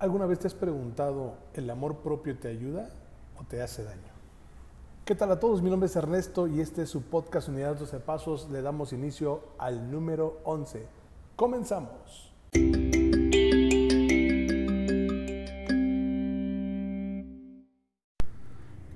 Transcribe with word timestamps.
¿Alguna 0.00 0.26
vez 0.26 0.40
te 0.40 0.48
has 0.48 0.54
preguntado, 0.54 1.34
¿el 1.54 1.70
amor 1.70 1.98
propio 1.98 2.36
te 2.36 2.48
ayuda 2.48 2.90
o 3.38 3.44
te 3.44 3.62
hace 3.62 3.84
daño? 3.84 4.12
¿Qué 5.04 5.14
tal 5.14 5.30
a 5.30 5.38
todos? 5.38 5.62
Mi 5.62 5.70
nombre 5.70 5.86
es 5.86 5.94
Ernesto 5.94 6.48
y 6.48 6.60
este 6.60 6.82
es 6.82 6.90
su 6.90 7.02
podcast 7.02 7.48
Unidad 7.48 7.76
12 7.76 8.00
Pasos. 8.00 8.50
Le 8.50 8.60
damos 8.60 8.92
inicio 8.92 9.42
al 9.56 9.92
número 9.92 10.40
11. 10.44 10.84
Comenzamos. 11.36 12.32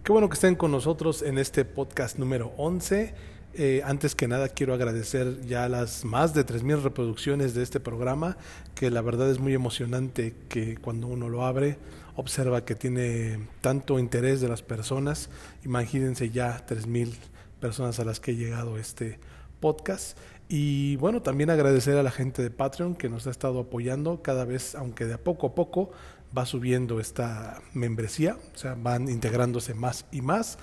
Qué 0.03 0.13
bueno 0.13 0.29
que 0.29 0.35
estén 0.35 0.57
con 0.57 0.73
nosotros 0.73 1.23
en 1.23 1.39
este 1.39 1.65
podcast 1.65 2.19
número 2.19 2.51
11. 2.57 3.15
Eh, 3.55 3.83
antes 3.85 4.15
que 4.15 4.29
nada 4.29 4.49
quiero 4.49 4.75
agradecer 4.75 5.41
ya 5.47 5.69
las 5.69 6.05
más 6.05 6.35
de 6.35 6.47
3.000 6.47 6.83
reproducciones 6.83 7.55
de 7.55 7.63
este 7.63 7.81
programa, 7.81 8.37
que 8.75 8.91
la 8.91 9.01
verdad 9.03 9.31
es 9.31 9.41
muy 9.41 9.55
emocionante 9.55 10.35
que 10.49 10.77
cuando 10.77 11.07
uno 11.09 11.29
lo 11.29 11.45
abre 11.45 11.79
observa 12.19 12.65
que 12.65 12.75
tiene 12.75 13.47
tanto 13.61 13.99
interés 13.99 14.41
de 14.41 14.49
las 14.49 14.63
personas. 14.63 15.31
Imagínense 15.65 16.31
ya 16.31 16.67
3.000 16.67 17.15
personas 17.61 18.01
a 18.01 18.05
las 18.05 18.19
que 18.19 18.33
he 18.33 18.37
llegado 18.37 18.77
este 18.77 19.21
podcast. 19.61 20.19
Y 20.49 20.97
bueno, 20.97 21.23
también 21.23 21.51
agradecer 21.51 21.97
a 21.97 22.03
la 22.03 22.11
gente 22.11 22.43
de 22.43 22.51
Patreon 22.51 22.97
que 22.97 23.09
nos 23.09 23.27
ha 23.27 23.31
estado 23.31 23.61
apoyando 23.61 24.23
cada 24.23 24.45
vez, 24.45 24.75
aunque 24.75 25.05
de 25.05 25.15
a 25.15 25.19
poco 25.19 25.49
a 25.49 25.55
poco 25.55 25.91
va 26.37 26.47
subiendo 26.47 27.01
esta 27.01 27.61
membresía, 27.73 28.37
o 28.55 28.59
sea, 28.59 28.75
van 28.75 29.09
integrándose 29.09 29.75
más 29.75 30.07
y 30.13 30.21
más. 30.21 30.59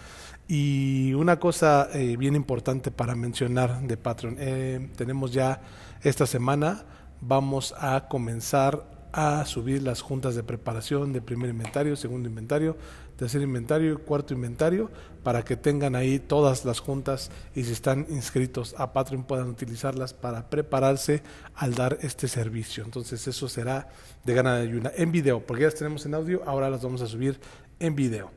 Y 0.48 1.14
una 1.14 1.40
cosa 1.40 1.90
eh, 1.94 2.18
bien 2.18 2.36
importante 2.36 2.92
para 2.92 3.16
mencionar 3.16 3.82
de 3.82 3.98
Patreon, 3.98 4.36
eh, 4.40 4.90
tenemos 4.96 5.32
ya 5.34 5.62
esta 6.04 6.28
semana, 6.28 6.86
vamos 7.22 7.74
a 7.80 8.08
comenzar 8.08 8.95
a 9.18 9.46
subir 9.46 9.82
las 9.82 10.02
juntas 10.02 10.36
de 10.36 10.44
preparación 10.44 11.14
de 11.14 11.22
primer 11.22 11.50
inventario, 11.50 11.96
segundo 11.96 12.28
inventario, 12.28 12.76
tercer 13.16 13.42
inventario 13.42 13.94
y 13.94 13.96
cuarto 13.96 14.34
inventario 14.34 14.92
para 15.24 15.46
que 15.46 15.56
tengan 15.56 15.96
ahí 15.96 16.20
todas 16.20 16.66
las 16.66 16.82
juntas 16.82 17.32
y 17.56 17.64
si 17.64 17.72
están 17.72 18.08
inscritos 18.10 18.76
a 18.78 18.92
Patreon 18.92 19.24
puedan 19.24 19.48
utilizarlas 19.48 20.14
para 20.14 20.50
prepararse 20.50 21.24
al 21.56 21.76
dar 21.76 21.98
este 22.02 22.28
servicio. 22.28 22.84
Entonces 22.84 23.26
eso 23.26 23.48
será 23.48 23.88
de 24.26 24.34
gana 24.34 24.58
de 24.58 24.64
ayuda 24.64 24.92
en 24.98 25.14
video, 25.14 25.40
porque 25.40 25.62
ya 25.62 25.68
las 25.68 25.76
tenemos 25.76 26.06
en 26.06 26.14
audio, 26.14 26.44
ahora 26.46 26.70
las 26.70 26.84
vamos 26.84 27.02
a 27.02 27.08
subir 27.08 27.40
en 27.80 27.96
video. 27.96 28.32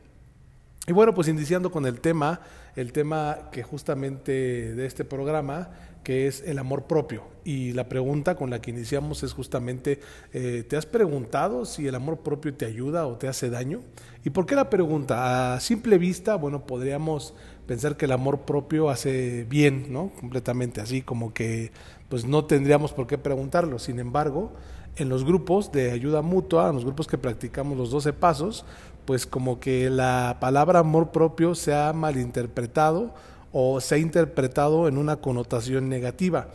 Y 0.86 0.92
bueno, 0.92 1.12
pues 1.12 1.26
iniciando 1.26 1.72
con 1.72 1.86
el 1.86 2.00
tema, 2.00 2.40
el 2.76 2.92
tema 2.92 3.50
que 3.50 3.64
justamente 3.64 4.74
de 4.76 4.86
este 4.86 5.04
programa, 5.04 5.70
que 6.02 6.26
es 6.26 6.42
el 6.46 6.58
amor 6.58 6.84
propio. 6.84 7.22
Y 7.44 7.72
la 7.72 7.88
pregunta 7.88 8.34
con 8.34 8.50
la 8.50 8.60
que 8.60 8.70
iniciamos 8.70 9.22
es 9.22 9.32
justamente, 9.32 10.00
eh, 10.32 10.64
¿te 10.68 10.76
has 10.76 10.86
preguntado 10.86 11.64
si 11.64 11.86
el 11.86 11.94
amor 11.94 12.18
propio 12.18 12.54
te 12.54 12.66
ayuda 12.66 13.06
o 13.06 13.16
te 13.16 13.28
hace 13.28 13.50
daño? 13.50 13.80
¿Y 14.24 14.30
por 14.30 14.46
qué 14.46 14.54
la 14.54 14.68
pregunta? 14.68 15.54
A 15.54 15.60
simple 15.60 15.96
vista, 15.96 16.34
bueno, 16.36 16.66
podríamos 16.66 17.34
pensar 17.66 17.96
que 17.96 18.04
el 18.04 18.12
amor 18.12 18.40
propio 18.40 18.90
hace 18.90 19.46
bien, 19.48 19.92
¿no? 19.92 20.10
Completamente 20.20 20.80
así, 20.80 21.02
como 21.02 21.32
que 21.32 21.72
pues 22.08 22.26
no 22.26 22.44
tendríamos 22.44 22.92
por 22.92 23.06
qué 23.06 23.18
preguntarlo. 23.18 23.78
Sin 23.78 23.98
embargo, 23.98 24.52
en 24.96 25.08
los 25.08 25.24
grupos 25.24 25.70
de 25.72 25.90
ayuda 25.90 26.22
mutua, 26.22 26.68
en 26.68 26.74
los 26.74 26.84
grupos 26.84 27.06
que 27.06 27.18
practicamos 27.18 27.78
los 27.78 27.90
12 27.90 28.12
pasos, 28.12 28.64
pues 29.04 29.26
como 29.26 29.60
que 29.60 29.88
la 29.90 30.36
palabra 30.40 30.80
amor 30.80 31.12
propio 31.12 31.54
se 31.54 31.74
ha 31.74 31.92
malinterpretado 31.92 33.14
o 33.52 33.80
se 33.80 33.96
ha 33.96 33.98
interpretado 33.98 34.88
en 34.88 34.98
una 34.98 35.16
connotación 35.16 35.88
negativa, 35.88 36.48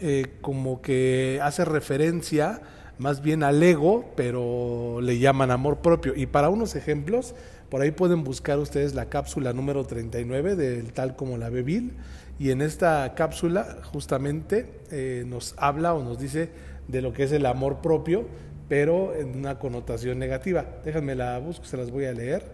eh, 0.00 0.26
como 0.40 0.82
que 0.82 1.40
hace 1.42 1.64
referencia 1.64 2.60
más 2.98 3.22
bien 3.22 3.42
al 3.42 3.62
ego, 3.62 4.12
pero 4.16 5.00
le 5.00 5.18
llaman 5.18 5.50
amor 5.50 5.78
propio. 5.78 6.14
Y 6.14 6.26
para 6.26 6.48
unos 6.48 6.76
ejemplos, 6.76 7.34
por 7.68 7.80
ahí 7.82 7.90
pueden 7.90 8.24
buscar 8.24 8.58
ustedes 8.58 8.94
la 8.94 9.08
cápsula 9.08 9.52
número 9.52 9.84
39 9.84 10.54
del 10.54 10.92
tal 10.92 11.16
como 11.16 11.38
la 11.38 11.50
Bebil, 11.50 11.94
y 12.38 12.50
en 12.50 12.62
esta 12.62 13.14
cápsula 13.14 13.78
justamente 13.92 14.80
eh, 14.90 15.24
nos 15.26 15.54
habla 15.56 15.94
o 15.94 16.02
nos 16.02 16.18
dice 16.18 16.50
de 16.88 17.00
lo 17.00 17.12
que 17.12 17.24
es 17.24 17.32
el 17.32 17.46
amor 17.46 17.80
propio, 17.80 18.26
pero 18.68 19.14
en 19.14 19.36
una 19.36 19.58
connotación 19.58 20.18
negativa. 20.18 20.64
Déjenme 20.84 21.14
la 21.14 21.38
busco, 21.38 21.64
se 21.64 21.76
las 21.76 21.90
voy 21.90 22.06
a 22.06 22.12
leer. 22.12 22.44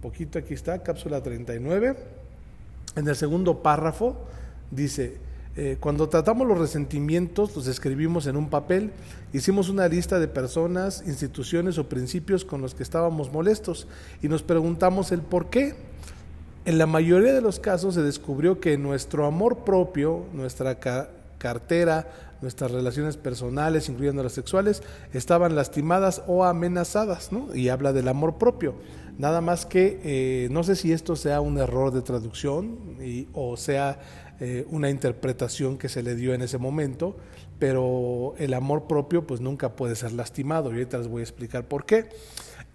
poquito 0.00 0.38
aquí 0.38 0.54
está, 0.54 0.82
cápsula 0.82 1.22
39. 1.22 2.21
En 2.96 3.08
el 3.08 3.16
segundo 3.16 3.62
párrafo 3.62 4.16
dice, 4.70 5.18
eh, 5.54 5.76
cuando 5.80 6.08
tratamos 6.08 6.46
los 6.46 6.58
resentimientos, 6.58 7.54
los 7.54 7.66
escribimos 7.66 8.26
en 8.26 8.36
un 8.36 8.48
papel, 8.48 8.90
hicimos 9.34 9.68
una 9.68 9.86
lista 9.86 10.18
de 10.18 10.28
personas, 10.28 11.02
instituciones 11.06 11.76
o 11.76 11.88
principios 11.88 12.44
con 12.44 12.62
los 12.62 12.74
que 12.74 12.82
estábamos 12.82 13.30
molestos 13.32 13.86
y 14.22 14.28
nos 14.28 14.42
preguntamos 14.42 15.12
el 15.12 15.20
por 15.20 15.50
qué. 15.50 15.74
En 16.64 16.78
la 16.78 16.86
mayoría 16.86 17.34
de 17.34 17.40
los 17.42 17.58
casos 17.58 17.94
se 17.94 18.02
descubrió 18.02 18.60
que 18.60 18.78
nuestro 18.78 19.26
amor 19.26 19.58
propio, 19.64 20.24
nuestra 20.32 20.78
cartera, 21.38 22.08
nuestras 22.40 22.70
relaciones 22.70 23.16
personales, 23.16 23.88
incluyendo 23.88 24.22
las 24.22 24.32
sexuales, 24.32 24.82
estaban 25.12 25.54
lastimadas 25.54 26.22
o 26.26 26.44
amenazadas, 26.44 27.32
¿no? 27.32 27.54
Y 27.54 27.68
habla 27.68 27.92
del 27.92 28.08
amor 28.08 28.38
propio. 28.38 28.74
Nada 29.18 29.40
más 29.40 29.66
que 29.66 30.00
eh, 30.02 30.48
no 30.50 30.64
sé 30.64 30.74
si 30.74 30.92
esto 30.92 31.16
sea 31.16 31.40
un 31.40 31.58
error 31.58 31.92
de 31.92 32.02
traducción 32.02 32.96
o 33.34 33.56
sea 33.56 34.00
eh, 34.40 34.66
una 34.70 34.90
interpretación 34.90 35.78
que 35.78 35.88
se 35.88 36.02
le 36.02 36.16
dio 36.16 36.34
en 36.34 36.42
ese 36.42 36.58
momento, 36.58 37.16
pero 37.60 38.34
el 38.38 38.54
amor 38.54 38.88
propio 38.88 39.24
pues 39.24 39.40
nunca 39.40 39.76
puede 39.76 39.94
ser 39.94 40.12
lastimado 40.12 40.70
y 40.70 40.72
ahorita 40.72 40.98
les 40.98 41.06
voy 41.06 41.20
a 41.20 41.22
explicar 41.22 41.68
por 41.68 41.84
qué. 41.84 42.08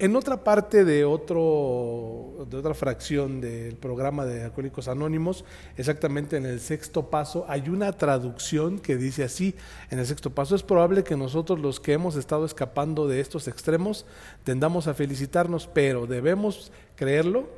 En 0.00 0.14
otra 0.14 0.44
parte 0.44 0.84
de, 0.84 1.04
otro, 1.04 2.46
de 2.48 2.56
otra 2.56 2.72
fracción 2.72 3.40
del 3.40 3.74
programa 3.74 4.24
de 4.26 4.44
Alcohólicos 4.44 4.86
Anónimos, 4.86 5.44
exactamente 5.76 6.36
en 6.36 6.46
el 6.46 6.60
sexto 6.60 7.10
paso, 7.10 7.44
hay 7.48 7.68
una 7.68 7.90
traducción 7.90 8.78
que 8.78 8.96
dice 8.96 9.24
así, 9.24 9.56
en 9.90 9.98
el 9.98 10.06
sexto 10.06 10.30
paso, 10.30 10.54
es 10.54 10.62
probable 10.62 11.02
que 11.02 11.16
nosotros 11.16 11.58
los 11.58 11.80
que 11.80 11.94
hemos 11.94 12.14
estado 12.14 12.46
escapando 12.46 13.08
de 13.08 13.18
estos 13.18 13.48
extremos 13.48 14.06
tendamos 14.44 14.86
a 14.86 14.94
felicitarnos, 14.94 15.66
pero 15.66 16.06
debemos 16.06 16.70
creerlo. 16.94 17.48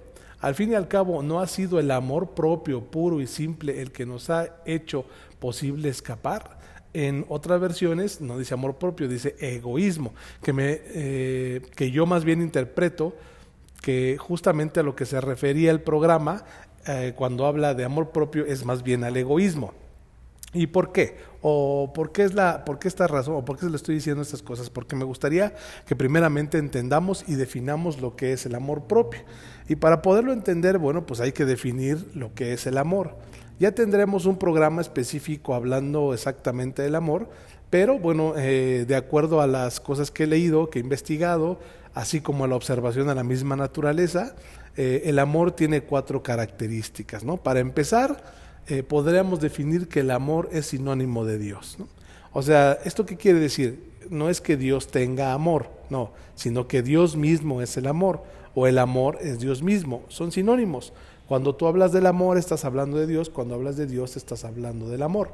Al 0.41 0.55
fin 0.55 0.73
y 0.73 0.77
al 0.77 0.89
cabo, 0.89 1.23
no 1.23 1.41
ha 1.41 1.47
sido 1.47 1.79
el 1.79 1.91
amor 1.91 2.31
propio, 2.31 2.83
puro 2.83 3.21
y 3.21 3.27
simple, 3.27 3.83
el 3.83 3.93
que 3.93 4.07
nos 4.07 4.31
ha 4.31 4.63
hecho 4.65 5.05
posible 5.41 5.91
escapar 5.91 6.59
en 6.93 7.25
otras 7.29 7.61
versiones 7.61 8.21
no 8.21 8.39
dice 8.39 8.55
amor 8.55 8.77
propio, 8.77 9.09
dice 9.09 9.37
egoísmo, 9.39 10.13
que, 10.43 10.53
me, 10.53 10.81
eh, 10.87 11.63
que 11.77 11.91
yo 11.91 12.07
más 12.07 12.25
bien 12.25 12.41
interpreto 12.43 13.15
que 13.81 14.17
justamente 14.19 14.81
a 14.81 14.83
lo 14.83 14.95
que 14.95 15.07
se 15.07 15.21
refería 15.21 15.71
el 15.71 15.81
programa 15.81 16.45
eh, 16.87 17.13
cuando 17.17 17.47
habla 17.47 17.75
de 17.75 17.85
amor 17.85 18.11
propio 18.11 18.45
es 18.47 18.65
más 18.65 18.83
bien 18.83 19.05
al 19.05 19.17
egoísmo. 19.17 19.73
¿Y 20.53 20.67
por 20.67 20.91
qué? 20.91 21.17
¿O 21.43 21.93
por 21.95 22.11
qué, 22.11 22.25
es 22.25 22.35
la, 22.35 22.65
por 22.65 22.81
qué 22.81 22.89
esta 22.89 23.07
razón? 23.07 23.37
¿O 23.37 23.45
por 23.45 23.57
qué 23.57 23.67
se 23.67 23.71
le 23.71 23.77
estoy 23.77 23.95
diciendo 23.95 24.23
estas 24.23 24.43
cosas? 24.43 24.69
Porque 24.69 24.97
me 24.97 25.05
gustaría 25.05 25.55
que 25.87 25.95
primeramente 25.95 26.59
entendamos 26.59 27.25
y 27.29 27.37
definamos 27.37 28.01
lo 28.01 28.17
que 28.17 28.33
es 28.33 28.47
el 28.47 28.57
amor 28.57 28.85
propio. 28.85 29.21
Y 29.69 29.77
para 29.77 30.03
poderlo 30.03 30.33
entender, 30.33 30.79
bueno, 30.79 31.07
pues 31.07 31.21
hay 31.21 31.31
que 31.31 31.45
definir 31.45 32.11
lo 32.15 32.35
que 32.35 32.53
es 32.53 32.67
el 32.67 32.79
amor. 32.79 33.17
Ya 33.61 33.73
tendremos 33.73 34.25
un 34.25 34.39
programa 34.39 34.81
específico 34.81 35.55
hablando 35.55 36.15
exactamente 36.15 36.81
del 36.81 36.95
amor, 36.95 37.29
pero 37.69 37.99
bueno, 37.99 38.33
eh, 38.39 38.87
de 38.89 38.97
acuerdo 38.97 39.43
a 39.43 39.47
las 39.47 39.81
cosas 39.81 40.11
que 40.11 40.23
he 40.23 40.27
leído, 40.27 40.71
que 40.71 40.79
he 40.79 40.83
investigado, 40.83 41.61
así 41.93 42.23
como 42.23 42.45
a 42.45 42.49
la 42.49 42.57
observación 42.57 43.09
de 43.09 43.15
la 43.15 43.23
misma 43.23 43.57
naturaleza, 43.57 44.35
eh, 44.79 45.03
el 45.05 45.19
amor 45.19 45.53
tiene 45.53 45.83
cuatro 45.83 46.23
características. 46.23 47.23
¿no? 47.23 47.37
Para 47.37 47.61
empezar, 47.61 48.25
eh, 48.67 48.83
podríamos 48.83 49.41
definir 49.41 49.89
que 49.89 50.01
el 50.01 50.11
amor 50.11 50.49
es 50.53 50.69
sinónimo 50.69 51.27
de 51.27 51.37
Dios. 51.37 51.77
O 52.33 52.41
sea, 52.41 52.79
¿esto 52.87 53.05
qué 53.05 53.19
quiere 53.19 53.41
decir? 53.41 53.91
No 54.09 54.31
es 54.31 54.41
que 54.41 54.57
Dios 54.57 54.87
tenga 54.87 55.35
amor, 55.35 55.69
no, 55.91 56.13
sino 56.35 56.67
que 56.67 56.81
Dios 56.81 57.15
mismo 57.15 57.61
es 57.61 57.77
el 57.77 57.89
amor, 57.89 58.23
o 58.55 58.67
el 58.67 58.79
amor 58.79 59.19
es 59.21 59.39
Dios 59.39 59.63
mismo, 59.63 60.03
son 60.09 60.33
sinónimos. 60.33 60.95
Cuando 61.31 61.55
tú 61.55 61.69
hablas 61.69 61.93
del 61.93 62.07
amor, 62.07 62.39
estás 62.39 62.65
hablando 62.65 62.99
de 62.99 63.07
Dios, 63.07 63.31
cuando 63.31 63.55
hablas 63.55 63.77
de 63.77 63.87
Dios, 63.87 64.17
estás 64.17 64.45
hablando 64.45 64.89
del 64.89 65.01
amor. 65.01 65.31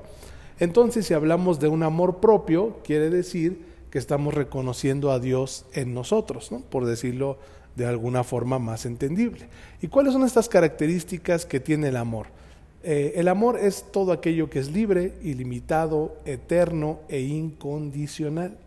Entonces, 0.58 1.06
si 1.06 1.14
hablamos 1.14 1.58
de 1.58 1.68
un 1.68 1.82
amor 1.82 2.20
propio, 2.20 2.80
quiere 2.84 3.08
decir 3.08 3.64
que 3.88 3.96
estamos 3.96 4.34
reconociendo 4.34 5.10
a 5.10 5.20
Dios 5.20 5.64
en 5.72 5.94
nosotros, 5.94 6.52
¿no? 6.52 6.60
por 6.60 6.84
decirlo 6.84 7.38
de 7.76 7.86
alguna 7.86 8.24
forma 8.24 8.58
más 8.58 8.84
entendible. 8.84 9.48
¿Y 9.80 9.86
cuáles 9.86 10.12
son 10.12 10.24
estas 10.24 10.50
características 10.50 11.46
que 11.46 11.60
tiene 11.60 11.88
el 11.88 11.96
amor? 11.96 12.26
Eh, 12.82 13.14
el 13.16 13.26
amor 13.26 13.58
es 13.58 13.86
todo 13.90 14.12
aquello 14.12 14.50
que 14.50 14.58
es 14.58 14.70
libre, 14.70 15.14
ilimitado, 15.22 16.18
eterno 16.26 17.00
e 17.08 17.22
incondicional. 17.22 18.58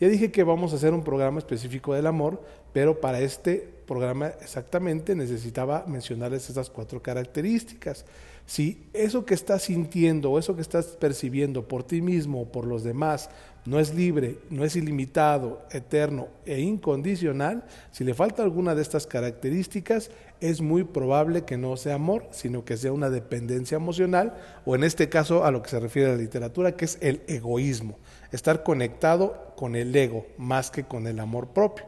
Ya 0.00 0.08
dije 0.08 0.32
que 0.32 0.44
vamos 0.44 0.72
a 0.72 0.76
hacer 0.76 0.94
un 0.94 1.04
programa 1.04 1.38
específico 1.38 1.92
del 1.92 2.06
amor, 2.06 2.42
pero 2.72 3.02
para 3.02 3.20
este 3.20 3.68
programa 3.86 4.28
exactamente 4.40 5.14
necesitaba 5.14 5.84
mencionarles 5.86 6.48
esas 6.48 6.70
cuatro 6.70 7.02
características. 7.02 8.06
Si 8.46 8.88
eso 8.94 9.26
que 9.26 9.34
estás 9.34 9.62
sintiendo 9.62 10.30
o 10.30 10.38
eso 10.38 10.56
que 10.56 10.62
estás 10.62 10.86
percibiendo 10.86 11.68
por 11.68 11.84
ti 11.84 12.00
mismo 12.00 12.40
o 12.40 12.50
por 12.50 12.66
los 12.66 12.82
demás 12.82 13.28
no 13.66 13.78
es 13.78 13.94
libre, 13.94 14.38
no 14.48 14.64
es 14.64 14.74
ilimitado, 14.74 15.62
eterno 15.70 16.28
e 16.46 16.60
incondicional, 16.60 17.64
si 17.92 18.04
le 18.04 18.14
falta 18.14 18.42
alguna 18.42 18.74
de 18.74 18.80
estas 18.80 19.06
características, 19.06 20.10
es 20.40 20.62
muy 20.62 20.84
probable 20.84 21.44
que 21.44 21.58
no 21.58 21.76
sea 21.76 21.96
amor, 21.96 22.26
sino 22.30 22.64
que 22.64 22.78
sea 22.78 22.92
una 22.92 23.10
dependencia 23.10 23.76
emocional, 23.76 24.34
o 24.64 24.74
en 24.74 24.84
este 24.84 25.10
caso 25.10 25.44
a 25.44 25.50
lo 25.50 25.62
que 25.62 25.68
se 25.68 25.78
refiere 25.78 26.08
a 26.08 26.12
la 26.12 26.18
literatura, 26.18 26.74
que 26.74 26.86
es 26.86 26.96
el 27.02 27.20
egoísmo, 27.28 27.98
estar 28.32 28.62
conectado 28.62 29.54
con 29.56 29.76
el 29.76 29.94
ego 29.94 30.26
más 30.38 30.70
que 30.70 30.84
con 30.84 31.06
el 31.06 31.20
amor 31.20 31.48
propio. 31.48 31.84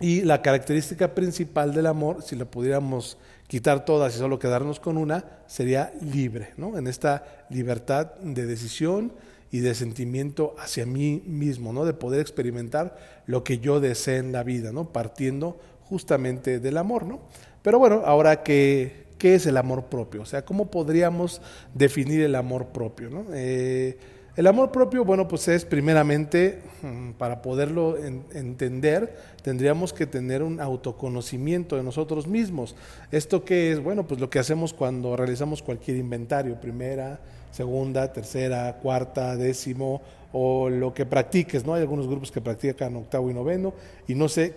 Y 0.00 0.22
la 0.22 0.42
característica 0.42 1.14
principal 1.14 1.74
del 1.74 1.86
amor, 1.86 2.22
si 2.22 2.36
la 2.36 2.44
pudiéramos 2.44 3.18
quitar 3.48 3.84
todas 3.84 4.14
y 4.14 4.18
solo 4.18 4.38
quedarnos 4.38 4.78
con 4.78 4.96
una, 4.96 5.24
sería 5.46 5.92
libre, 6.00 6.50
¿no? 6.56 6.78
En 6.78 6.86
esta 6.86 7.46
libertad 7.50 8.14
de 8.20 8.46
decisión 8.46 9.12
y 9.50 9.60
de 9.60 9.74
sentimiento 9.74 10.54
hacia 10.58 10.86
mí 10.86 11.22
mismo, 11.26 11.72
¿no? 11.72 11.84
De 11.84 11.94
poder 11.94 12.20
experimentar 12.20 12.96
lo 13.26 13.42
que 13.42 13.58
yo 13.58 13.80
desee 13.80 14.18
en 14.18 14.30
la 14.30 14.44
vida, 14.44 14.70
¿no? 14.70 14.92
Partiendo 14.92 15.58
justamente 15.82 16.60
del 16.60 16.76
amor, 16.76 17.04
¿no? 17.04 17.20
Pero 17.62 17.78
bueno, 17.78 18.02
ahora 18.04 18.42
¿qué 18.44 19.06
es 19.20 19.46
el 19.46 19.56
amor 19.56 19.86
propio? 19.86 20.22
O 20.22 20.26
sea, 20.26 20.44
¿cómo 20.44 20.70
podríamos 20.70 21.40
definir 21.74 22.22
el 22.22 22.34
amor 22.34 22.68
propio? 22.68 23.10
¿no? 23.10 23.26
Eh, 23.32 23.98
el 24.38 24.46
amor 24.46 24.70
propio, 24.70 25.04
bueno, 25.04 25.26
pues 25.26 25.48
es 25.48 25.64
primeramente, 25.64 26.60
mm, 26.82 27.10
para 27.14 27.42
poderlo 27.42 27.96
entender, 27.96 29.12
tendríamos 29.42 29.92
que 29.92 30.06
tener 30.06 30.44
un 30.44 30.60
autoconocimiento 30.60 31.74
de 31.74 31.82
nosotros 31.82 32.28
mismos. 32.28 32.76
¿Esto 33.10 33.44
qué 33.44 33.72
es? 33.72 33.82
Bueno, 33.82 34.06
pues 34.06 34.20
lo 34.20 34.30
que 34.30 34.38
hacemos 34.38 34.72
cuando 34.72 35.16
realizamos 35.16 35.60
cualquier 35.60 35.96
inventario, 35.96 36.54
primera, 36.60 37.18
segunda, 37.50 38.12
tercera, 38.12 38.78
cuarta, 38.80 39.34
décimo, 39.34 40.02
o 40.32 40.68
lo 40.70 40.94
que 40.94 41.04
practiques, 41.04 41.66
¿no? 41.66 41.74
Hay 41.74 41.80
algunos 41.80 42.06
grupos 42.06 42.30
que 42.30 42.40
practican 42.40 42.94
octavo 42.94 43.28
y 43.32 43.34
noveno, 43.34 43.74
y 44.06 44.14
no 44.14 44.28
sé 44.28 44.54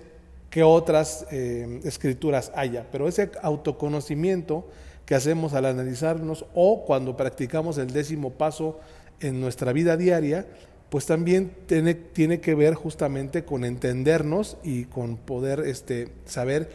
qué 0.52 0.62
otras 0.62 1.26
eh, 1.32 1.82
escrituras 1.86 2.52
haya, 2.54 2.86
pero 2.92 3.08
ese 3.08 3.32
autoconocimiento 3.42 4.64
que 5.08 5.16
hacemos 5.16 5.56
al 5.56 5.66
analizarnos 5.66 6.46
o 6.54 6.86
cuando 6.86 7.18
practicamos 7.18 7.80
el 7.80 7.92
décimo 7.92 8.30
paso, 8.30 8.80
en 9.22 9.40
nuestra 9.40 9.72
vida 9.72 9.98
diaria, 9.98 10.46
pues 10.90 11.06
también 11.06 11.54
tiene, 11.68 11.94
tiene 11.94 12.42
que 12.42 12.54
ver 12.54 12.74
justamente 12.74 13.46
con 13.46 13.64
entendernos 13.64 14.58
y 14.62 14.86
con 14.86 15.16
poder 15.16 15.62
este, 15.62 16.10
saber 16.26 16.70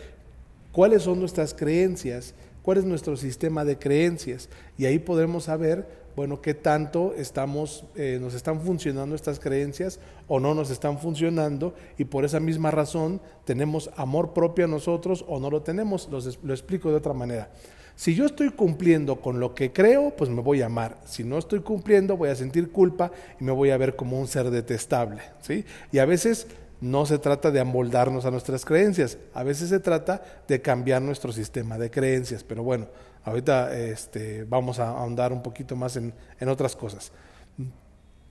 cuáles 0.73 1.03
son 1.03 1.21
nuestras 1.21 1.53
creencias, 1.53 2.35
cuál 2.63 2.79
es 2.79 2.85
nuestro 2.85 3.19
sistema 3.19 3.67
de 3.67 3.79
creencias. 3.79 4.49
Y 4.79 4.87
ahí 4.87 4.99
podremos 4.99 5.45
saber, 5.45 5.87
bueno, 6.17 6.41
qué 6.41 6.55
tanto 6.55 7.13
estamos, 7.15 7.85
eh, 7.95 8.19
nos 8.19 8.33
están 8.33 8.63
funcionando 8.63 9.15
estas 9.15 9.39
creencias 9.39 10.01
o 10.29 10.41
no 10.41 10.55
nos 10.55 10.71
están 10.71 10.99
funcionando. 10.99 11.75
Y 11.99 12.05
por 12.05 12.25
esa 12.25 12.41
misma 12.41 12.71
razón 12.71 13.21
tenemos 13.45 13.91
amor 13.97 14.33
propio 14.33 14.65
a 14.65 14.69
nosotros 14.69 15.27
o 15.29 15.39
no 15.41 15.51
lo 15.51 15.61
tenemos. 15.61 16.09
lo 16.11 16.55
explico 16.55 16.89
de 16.89 16.97
otra 16.97 17.13
manera. 17.13 17.51
Si 17.97 18.15
yo 18.15 18.27
estoy 18.27 18.51
cumpliendo 18.51 19.23
con 19.23 19.41
lo 19.41 19.55
que 19.55 19.73
creo, 19.73 20.11
pues 20.15 20.29
me 20.29 20.43
voy 20.43 20.61
a 20.61 20.67
amar. 20.67 20.99
Si 21.07 21.25
no 21.25 21.39
estoy 21.39 21.61
cumpliendo, 21.61 22.19
voy 22.19 22.29
a 22.29 22.37
sentir 22.37 22.71
culpa 22.71 23.11
y 23.41 23.45
me 23.45 23.53
voy 23.53 23.71
a 23.71 23.79
ver 23.79 23.97
como 23.97 24.21
un 24.21 24.29
ser 24.29 24.51
detestable. 24.51 25.23
¿sí? 25.41 25.65
Y 25.91 25.99
a 25.99 26.05
veces 26.05 26.47
no 26.83 27.07
se 27.07 27.19
trata 27.19 27.51
de 27.51 27.59
amoldarnos 27.59 28.27
a 28.27 28.31
nuestras 28.31 28.67
creencias, 28.67 29.17
a 29.33 29.43
veces 29.43 29.71
se 29.71 29.81
trata 29.81 30.23
de 30.47 30.61
cambiar 30.61 31.01
nuestro 31.01 31.33
sistema 31.33 31.79
de 31.79 31.91
creencias. 31.91 32.45
Pero 32.45 32.63
bueno, 32.63 32.87
ahorita 33.25 33.75
este, 33.75 34.45
vamos 34.45 34.79
a 34.79 34.91
ahondar 34.91 35.33
un 35.33 35.43
poquito 35.43 35.75
más 35.75 35.97
en, 35.97 36.13
otras 36.47 36.77
cosas. 36.77 37.13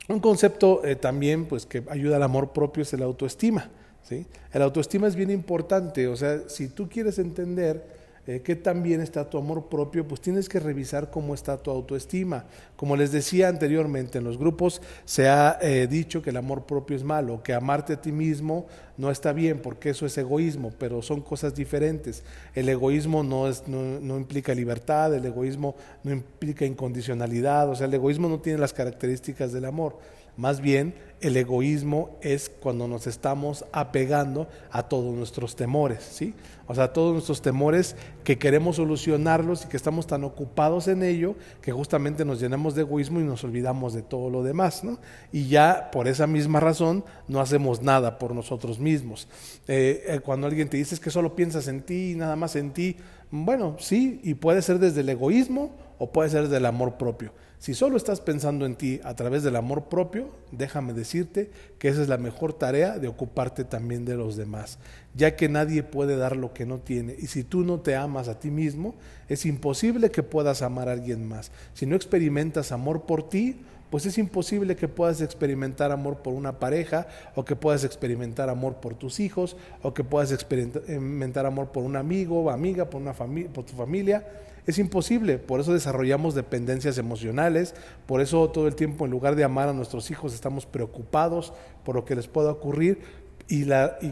Un 0.08 0.20
concepto 0.20 0.86
eh, 0.86 0.96
también 0.96 1.46
pues, 1.46 1.66
que 1.66 1.84
ayuda 1.90 2.18
al 2.18 2.24
amor 2.24 2.54
propio 2.54 2.84
es 2.84 2.94
el 2.94 3.02
autoestima. 3.02 3.72
¿sí? 4.04 4.28
El 4.54 4.62
autoestima 4.62 5.08
es 5.08 5.16
bien 5.16 5.32
importante, 5.32 6.08
o 6.08 6.16
sea, 6.16 6.48
si 6.50 6.68
tú 6.68 6.88
quieres 6.88 7.18
entender 7.18 8.05
eh, 8.28 8.42
qué 8.44 8.60
está 9.02 9.30
tu 9.30 9.38
amor 9.38 9.68
propio, 9.70 10.08
pues 10.08 10.20
tienes 10.20 10.50
que 10.50 10.60
revisar 10.60 11.12
cómo 11.12 11.34
está 11.34 11.58
tu 11.58 11.70
autoestima. 11.70 12.46
Como 12.76 12.96
les 12.96 13.12
decía 13.12 13.50
anteriormente, 13.50 14.18
en 14.18 14.24
los 14.24 14.38
grupos 14.38 14.82
se 15.06 15.28
ha 15.28 15.60
eh, 15.62 15.88
dicho 15.88 16.22
que 16.22 16.32
el 16.32 16.38
amor 16.38 16.66
propio 16.66 16.96
es 16.96 17.04
malo, 17.04 17.44
que 17.44 17.54
amarte 17.54 17.94
a 17.94 18.02
ti 18.02 18.12
mismo 18.12 18.66
no 18.98 19.12
está 19.12 19.32
bien, 19.34 19.60
porque 19.62 19.90
eso 19.92 20.06
es 20.06 20.18
egoísmo, 20.18 20.72
pero 20.80 21.02
son 21.02 21.22
cosas 21.22 21.54
diferentes. 21.54 22.24
El 22.56 22.70
egoísmo 22.70 23.24
no, 23.24 23.48
es, 23.48 23.68
no, 23.68 24.00
no 24.00 24.18
implica 24.18 24.56
libertad, 24.56 25.14
el 25.14 25.26
egoísmo 25.26 25.76
no 26.04 26.12
implica 26.12 26.66
incondicionalidad, 26.66 27.70
o 27.70 27.76
sea, 27.76 27.88
el 27.88 27.94
egoísmo 27.94 28.28
no 28.28 28.40
tiene 28.40 28.60
las 28.60 28.74
características 28.74 29.54
del 29.54 29.66
amor. 29.66 29.98
Más 30.38 30.60
bien, 30.60 30.94
el 31.22 31.38
egoísmo 31.38 32.18
es 32.22 32.50
cuando 32.50 32.88
nos 32.88 33.08
estamos 33.08 33.66
apegando 33.72 34.48
a 34.70 34.84
todos 34.84 35.14
nuestros 35.16 35.56
temores, 35.56 36.04
¿sí? 36.04 36.34
O 36.68 36.76
sea, 36.76 36.94
todos 36.94 37.14
nuestros 37.14 37.42
temores 37.42 37.96
que 38.24 38.38
queremos 38.38 38.76
solucionarlos 38.76 39.64
y 39.64 39.68
que 39.68 39.78
estamos 39.78 40.08
tan 40.08 40.24
ocupados 40.24 40.88
en 40.88 41.04
ello 41.04 41.36
que 41.62 41.72
justamente 41.72 42.26
nos 42.26 42.42
llenamos 42.42 42.76
de 42.76 42.82
egoísmo 42.82 43.22
y 43.22 43.24
nos 43.24 43.44
olvidamos 43.44 43.94
de 43.94 44.02
todo 44.02 44.30
lo 44.30 44.44
demás, 44.44 44.84
¿no? 44.84 45.00
Y 45.32 45.48
ya 45.48 45.90
por 45.92 46.08
esa 46.08 46.28
misma 46.28 46.60
razón 46.60 47.06
no 47.28 47.40
hacemos 47.40 47.82
nada 47.82 48.20
por 48.20 48.36
nosotros 48.36 48.80
mismos. 48.80 49.28
Eh, 49.68 50.04
eh, 50.08 50.20
cuando 50.20 50.48
alguien 50.48 50.70
te 50.70 50.78
dice 50.78 51.00
que 51.00 51.12
solo 51.12 51.36
piensas 51.36 51.68
en 51.68 51.82
ti 51.82 52.12
y 52.12 52.16
nada 52.16 52.36
más 52.36 52.56
en 52.56 52.72
ti, 52.72 52.98
bueno, 53.32 53.78
sí, 53.80 54.20
y 54.24 54.34
puede 54.36 54.62
ser 54.62 54.80
desde 54.80 55.02
el 55.02 55.10
egoísmo 55.10 55.72
o 55.98 56.12
puede 56.12 56.30
ser 56.30 56.44
desde 56.44 56.58
el 56.58 56.66
amor 56.66 56.98
propio. 56.98 57.32
Si 57.58 57.74
solo 57.74 57.98
estás 57.98 58.22
pensando 58.22 58.66
en 58.66 58.76
ti 58.76 59.00
a 59.04 59.16
través 59.16 59.42
del 59.42 59.56
amor 59.56 59.86
propio, 59.86 60.28
déjame 60.52 60.94
decirte 60.94 61.50
que 61.80 61.88
esa 61.88 62.02
es 62.02 62.10
la 62.10 62.18
mejor 62.18 62.54
tarea 62.54 63.00
de 63.00 63.08
ocuparte 63.08 63.64
también 63.64 64.06
de 64.06 64.16
los 64.16 64.36
demás, 64.36 64.78
ya 65.16 65.36
que 65.36 65.50
nadie 65.50 65.82
puede 65.82 66.18
dar 66.18 66.36
lo 66.36 66.54
que 66.54 66.66
no 66.66 66.80
tiene. 66.80 67.16
Y 67.18 67.28
si 67.28 67.44
tú 67.44 67.64
no 67.64 67.80
te 67.80 67.96
amas 67.96 68.28
a 68.28 68.40
ti 68.40 68.52
mismo, 68.52 68.94
es 69.30 69.46
imposible 69.46 70.12
que 70.12 70.22
puedas 70.22 70.62
amar 70.62 70.90
a 70.90 70.92
alguien 70.92 71.28
más. 71.28 71.52
Si 71.74 71.86
no 71.86 71.96
experimentas 71.96 72.72
amor 72.72 73.04
por 73.04 73.30
ti, 73.30 73.62
pues 73.90 74.06
es 74.06 74.18
imposible 74.18 74.76
que 74.76 74.88
puedas 74.88 75.22
experimentar 75.22 75.92
amor 75.92 76.18
por 76.18 76.34
una 76.34 76.60
pareja, 76.60 77.08
o 77.36 77.46
que 77.46 77.56
puedas 77.56 77.84
experimentar 77.84 78.50
amor 78.50 78.76
por 78.76 78.96
tus 78.96 79.20
hijos, 79.20 79.56
o 79.82 79.94
que 79.94 80.04
puedas 80.04 80.32
experimentar 80.32 81.46
amor 81.46 81.72
por 81.72 81.84
un 81.84 81.96
amigo 81.96 82.42
o 82.42 82.50
amiga, 82.50 82.90
por, 82.90 83.02
una 83.02 83.14
por 83.14 83.64
tu 83.64 83.74
familia. 83.76 84.28
Es 84.66 84.80
imposible, 84.80 85.38
por 85.38 85.60
eso 85.60 85.74
desarrollamos 85.74 86.34
dependencias 86.34 86.98
emocionales, 86.98 87.76
por 88.08 88.20
eso 88.20 88.50
todo 88.50 88.68
el 88.68 88.76
tiempo 88.76 89.06
en 89.06 89.12
lugar 89.12 89.36
de 89.36 89.44
amar 89.44 89.70
a 89.70 89.74
nuestros 89.74 90.10
hijos 90.10 90.34
estamos 90.34 90.66
preocupados 90.66 91.54
por 91.84 91.96
lo 91.96 92.04
que 92.04 92.16
les 92.16 92.28
pueda 92.28 92.52
ocurrir 92.52 93.00
y, 93.48 93.66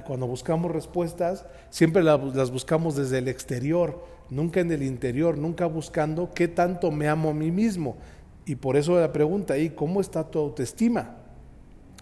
cuando 0.06 0.28
buscamos 0.28 0.72
respuestas 0.72 1.46
siempre 1.72 2.04
las 2.04 2.52
buscamos 2.52 2.96
desde 2.96 3.18
el 3.18 3.28
exterior, 3.28 4.06
nunca 4.30 4.60
en 4.60 4.72
el 4.72 4.84
interior, 4.84 5.40
nunca 5.40 5.66
buscando 5.66 6.32
qué 6.36 6.48
tanto 6.48 6.92
me 6.92 7.08
amo 7.08 7.32
a 7.32 7.34
mí 7.34 7.50
mismo. 7.50 7.98
Y 8.46 8.56
por 8.56 8.78
eso 8.78 9.00
la 9.00 9.12
pregunta 9.12 9.56
ahí, 9.56 9.72
¿cómo 9.72 10.02
está 10.02 10.30
tu 10.30 10.38
autoestima? 10.38 11.16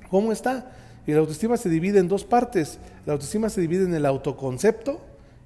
¿Cómo 0.09 0.33
está? 0.33 0.71
Y 1.07 1.13
la 1.13 1.19
autoestima 1.19 1.55
se 1.55 1.69
divide 1.69 1.99
en 1.99 2.09
dos 2.09 2.25
partes. 2.25 2.79
La 3.05 3.13
autoestima 3.13 3.49
se 3.49 3.61
divide 3.61 3.85
en 3.85 3.93
el 3.93 4.05
autoconcepto 4.05 4.99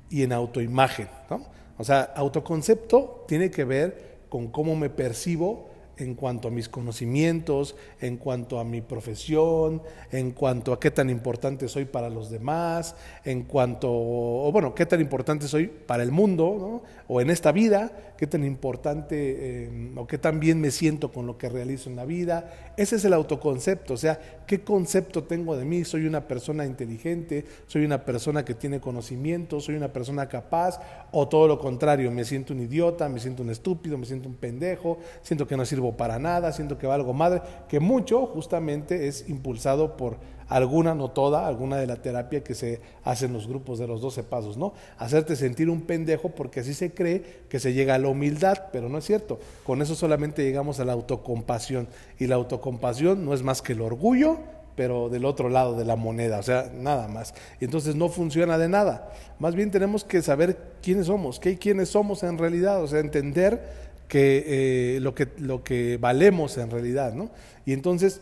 y 0.09 0.23
en 0.23 0.33
autoimagen. 0.33 1.07
¿no? 1.29 1.45
O 1.77 1.83
sea, 1.83 2.01
autoconcepto 2.15 3.25
tiene 3.27 3.51
que 3.51 3.65
ver 3.65 4.15
con 4.29 4.47
cómo 4.47 4.75
me 4.75 4.89
percibo 4.89 5.69
en 5.97 6.15
cuanto 6.15 6.47
a 6.47 6.51
mis 6.51 6.69
conocimientos, 6.69 7.75
en 8.01 8.17
cuanto 8.17 8.59
a 8.59 8.63
mi 8.63 8.81
profesión, 8.81 9.81
en 10.11 10.31
cuanto 10.31 10.73
a 10.73 10.79
qué 10.79 10.91
tan 10.91 11.09
importante 11.09 11.67
soy 11.67 11.85
para 11.85 12.09
los 12.09 12.29
demás, 12.29 12.95
en 13.23 13.43
cuanto, 13.43 13.89
o 13.91 14.51
bueno, 14.51 14.75
qué 14.75 14.85
tan 14.85 15.01
importante 15.01 15.47
soy 15.47 15.67
para 15.67 16.03
el 16.03 16.11
mundo, 16.11 16.83
o 17.07 17.21
en 17.21 17.29
esta 17.29 17.51
vida, 17.51 17.91
qué 18.17 18.27
tan 18.27 18.43
importante 18.43 19.15
eh, 19.17 19.91
o 19.95 20.07
qué 20.07 20.17
tan 20.17 20.39
bien 20.39 20.59
me 20.61 20.71
siento 20.71 21.11
con 21.11 21.27
lo 21.27 21.37
que 21.37 21.49
realizo 21.49 21.89
en 21.89 21.95
la 21.95 22.05
vida. 22.05 22.73
Ese 22.77 22.95
es 22.95 23.05
el 23.05 23.13
autoconcepto, 23.13 23.93
o 23.93 23.97
sea, 23.97 24.19
qué 24.47 24.61
concepto 24.61 25.23
tengo 25.23 25.55
de 25.55 25.65
mí, 25.65 25.83
soy 25.83 26.05
una 26.05 26.27
persona 26.27 26.65
inteligente, 26.65 27.45
soy 27.67 27.85
una 27.85 28.03
persona 28.05 28.43
que 28.43 28.53
tiene 28.53 28.79
conocimiento, 28.79 29.59
soy 29.59 29.75
una 29.75 29.91
persona 29.91 30.27
capaz, 30.27 30.79
o 31.11 31.27
todo 31.27 31.47
lo 31.47 31.59
contrario, 31.59 32.11
me 32.11 32.25
siento 32.25 32.53
un 32.53 32.61
idiota, 32.61 33.07
me 33.09 33.19
siento 33.19 33.43
un 33.43 33.49
estúpido, 33.49 33.97
me 33.97 34.05
siento 34.05 34.27
un 34.27 34.35
pendejo, 34.35 34.97
siento 35.21 35.47
que 35.47 35.57
no 35.57 35.65
sirvo 35.65 35.84
para 35.93 36.19
nada, 36.19 36.51
siento 36.51 36.77
que 36.77 36.87
valgo 36.87 37.13
madre, 37.13 37.41
que 37.67 37.79
mucho 37.79 38.25
justamente 38.25 39.07
es 39.07 39.29
impulsado 39.29 39.97
por 39.97 40.17
alguna, 40.47 40.93
no 40.93 41.09
toda, 41.09 41.47
alguna 41.47 41.77
de 41.77 41.87
la 41.87 41.97
terapia 41.97 42.43
que 42.43 42.53
se 42.53 42.81
hace 43.03 43.25
en 43.25 43.33
los 43.33 43.47
grupos 43.47 43.79
de 43.79 43.87
los 43.87 44.01
12 44.01 44.23
pasos, 44.23 44.57
¿no? 44.57 44.73
Hacerte 44.97 45.35
sentir 45.35 45.69
un 45.69 45.81
pendejo 45.81 46.29
porque 46.29 46.59
así 46.59 46.73
se 46.73 46.93
cree 46.93 47.23
que 47.49 47.59
se 47.59 47.73
llega 47.73 47.95
a 47.95 47.99
la 47.99 48.09
humildad, 48.09 48.65
pero 48.71 48.89
no 48.89 48.99
es 48.99 49.05
cierto. 49.05 49.39
Con 49.63 49.81
eso 49.81 49.95
solamente 49.95 50.43
llegamos 50.43 50.79
a 50.79 50.85
la 50.85 50.93
autocompasión 50.93 51.87
y 52.19 52.27
la 52.27 52.35
autocompasión 52.35 53.25
no 53.25 53.33
es 53.33 53.43
más 53.43 53.61
que 53.61 53.73
el 53.73 53.81
orgullo 53.81 54.39
pero 54.75 55.09
del 55.09 55.25
otro 55.25 55.49
lado 55.49 55.75
de 55.75 55.85
la 55.85 55.95
moneda, 55.95 56.39
o 56.39 56.43
sea, 56.43 56.69
nada 56.75 57.07
más. 57.07 57.33
Entonces 57.59 57.95
no 57.95 58.09
funciona 58.09 58.57
de 58.57 58.67
nada. 58.67 59.09
Más 59.39 59.55
bien 59.55 59.71
tenemos 59.71 60.03
que 60.03 60.21
saber 60.21 60.57
quiénes 60.81 61.07
somos, 61.07 61.39
qué 61.39 61.57
quiénes 61.57 61.89
somos 61.89 62.23
en 62.23 62.37
realidad, 62.37 62.83
o 62.83 62.87
sea, 62.87 62.99
entender 62.99 63.84
que, 64.07 64.95
eh, 64.97 64.99
lo, 64.99 65.15
que 65.15 65.29
lo 65.37 65.63
que 65.63 65.97
valemos 65.97 66.57
en 66.57 66.69
realidad, 66.69 67.13
¿no? 67.13 67.31
Y 67.65 67.73
entonces, 67.73 68.21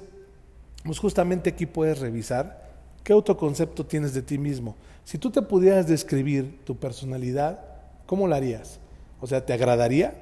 pues 0.83 0.99
justamente 0.99 1.51
aquí 1.51 1.65
puedes 1.65 1.99
revisar 1.99 2.71
qué 3.03 3.13
autoconcepto 3.13 3.85
tienes 3.85 4.13
de 4.13 4.21
ti 4.21 4.37
mismo. 4.37 4.75
Si 5.03 5.17
tú 5.17 5.29
te 5.29 5.41
pudieras 5.41 5.87
describir 5.87 6.59
tu 6.63 6.77
personalidad, 6.77 7.59
¿cómo 8.05 8.27
la 8.27 8.37
harías? 8.37 8.79
O 9.19 9.27
sea, 9.27 9.45
¿te 9.45 9.53
agradaría? 9.53 10.15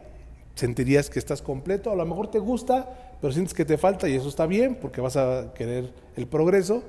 ¿Sentirías 0.55 1.09
que 1.09 1.19
estás 1.19 1.41
completo? 1.41 1.91
A 1.91 1.95
lo 1.95 2.05
mejor 2.05 2.29
te 2.29 2.39
gusta, 2.39 3.17
pero 3.21 3.31
sientes 3.31 3.53
que 3.53 3.65
te 3.65 3.77
falta 3.77 4.09
y 4.09 4.15
eso 4.15 4.27
está 4.27 4.45
bien 4.47 4.75
porque 4.75 5.01
vas 5.01 5.17
a 5.17 5.53
querer 5.53 5.93
el 6.15 6.27
progreso, 6.27 6.83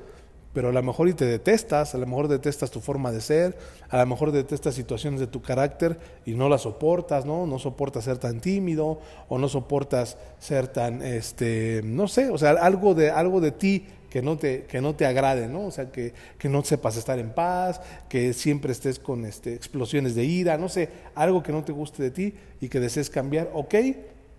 pero 0.52 0.68
a 0.68 0.72
lo 0.72 0.82
mejor 0.82 1.08
y 1.08 1.14
te 1.14 1.24
detestas, 1.24 1.94
a 1.94 1.98
lo 1.98 2.06
mejor 2.06 2.28
detestas 2.28 2.70
tu 2.70 2.80
forma 2.80 3.10
de 3.10 3.20
ser, 3.20 3.56
a 3.88 3.98
lo 3.98 4.06
mejor 4.06 4.32
detestas 4.32 4.74
situaciones 4.74 5.20
de 5.20 5.26
tu 5.26 5.40
carácter 5.40 5.98
y 6.26 6.32
no 6.32 6.48
las 6.48 6.62
soportas, 6.62 7.24
¿no? 7.24 7.46
No 7.46 7.58
soportas 7.58 8.04
ser 8.04 8.18
tan 8.18 8.40
tímido 8.40 9.00
o 9.28 9.38
no 9.38 9.48
soportas 9.48 10.18
ser 10.38 10.68
tan, 10.68 11.02
este, 11.02 11.80
no 11.84 12.08
sé, 12.08 12.28
o 12.28 12.38
sea, 12.38 12.50
algo 12.50 12.94
de, 12.94 13.10
algo 13.10 13.40
de 13.40 13.52
ti 13.52 13.86
que 14.10 14.20
no 14.20 14.36
te, 14.36 14.64
que 14.64 14.82
no 14.82 14.94
te 14.94 15.06
agrade, 15.06 15.48
¿no? 15.48 15.66
O 15.66 15.70
sea, 15.70 15.90
que, 15.90 16.12
que 16.36 16.50
no 16.50 16.62
sepas 16.62 16.98
estar 16.98 17.18
en 17.18 17.30
paz, 17.30 17.80
que 18.10 18.34
siempre 18.34 18.72
estés 18.72 18.98
con 18.98 19.24
este, 19.24 19.54
explosiones 19.54 20.14
de 20.14 20.24
ira, 20.24 20.58
no 20.58 20.68
sé, 20.68 20.90
algo 21.14 21.42
que 21.42 21.50
no 21.50 21.64
te 21.64 21.72
guste 21.72 22.02
de 22.02 22.10
ti 22.10 22.34
y 22.60 22.68
que 22.68 22.78
desees 22.78 23.08
cambiar, 23.08 23.50
ok, 23.54 23.74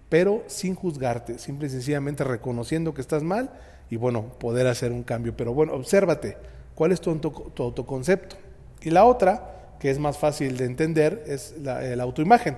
pero 0.10 0.43
sin 0.46 0.75
juzgarte, 0.75 1.39
simple 1.39 1.65
y 1.65 1.72
sencillamente 1.72 2.24
reconociendo 2.24 2.93
que 2.93 3.01
estás 3.01 3.24
mal 3.24 3.50
y 3.89 3.97
bueno, 3.97 4.25
poder 4.39 4.67
hacer 4.67 4.91
un 4.91 5.03
cambio. 5.03 5.35
Pero 5.35 5.53
bueno, 5.53 5.73
obsérvate, 5.73 6.37
¿cuál 6.75 6.91
es 6.91 7.01
tu, 7.01 7.11
autoconcepto? 7.11 8.35
Y 8.81 8.89
la 8.89 9.05
otra, 9.05 9.75
que 9.79 9.89
es 9.89 9.99
más 9.99 10.17
fácil 10.17 10.57
de 10.57 10.65
entender, 10.65 11.23
es 11.27 11.55
la, 11.61 12.03
autoimagen. 12.03 12.57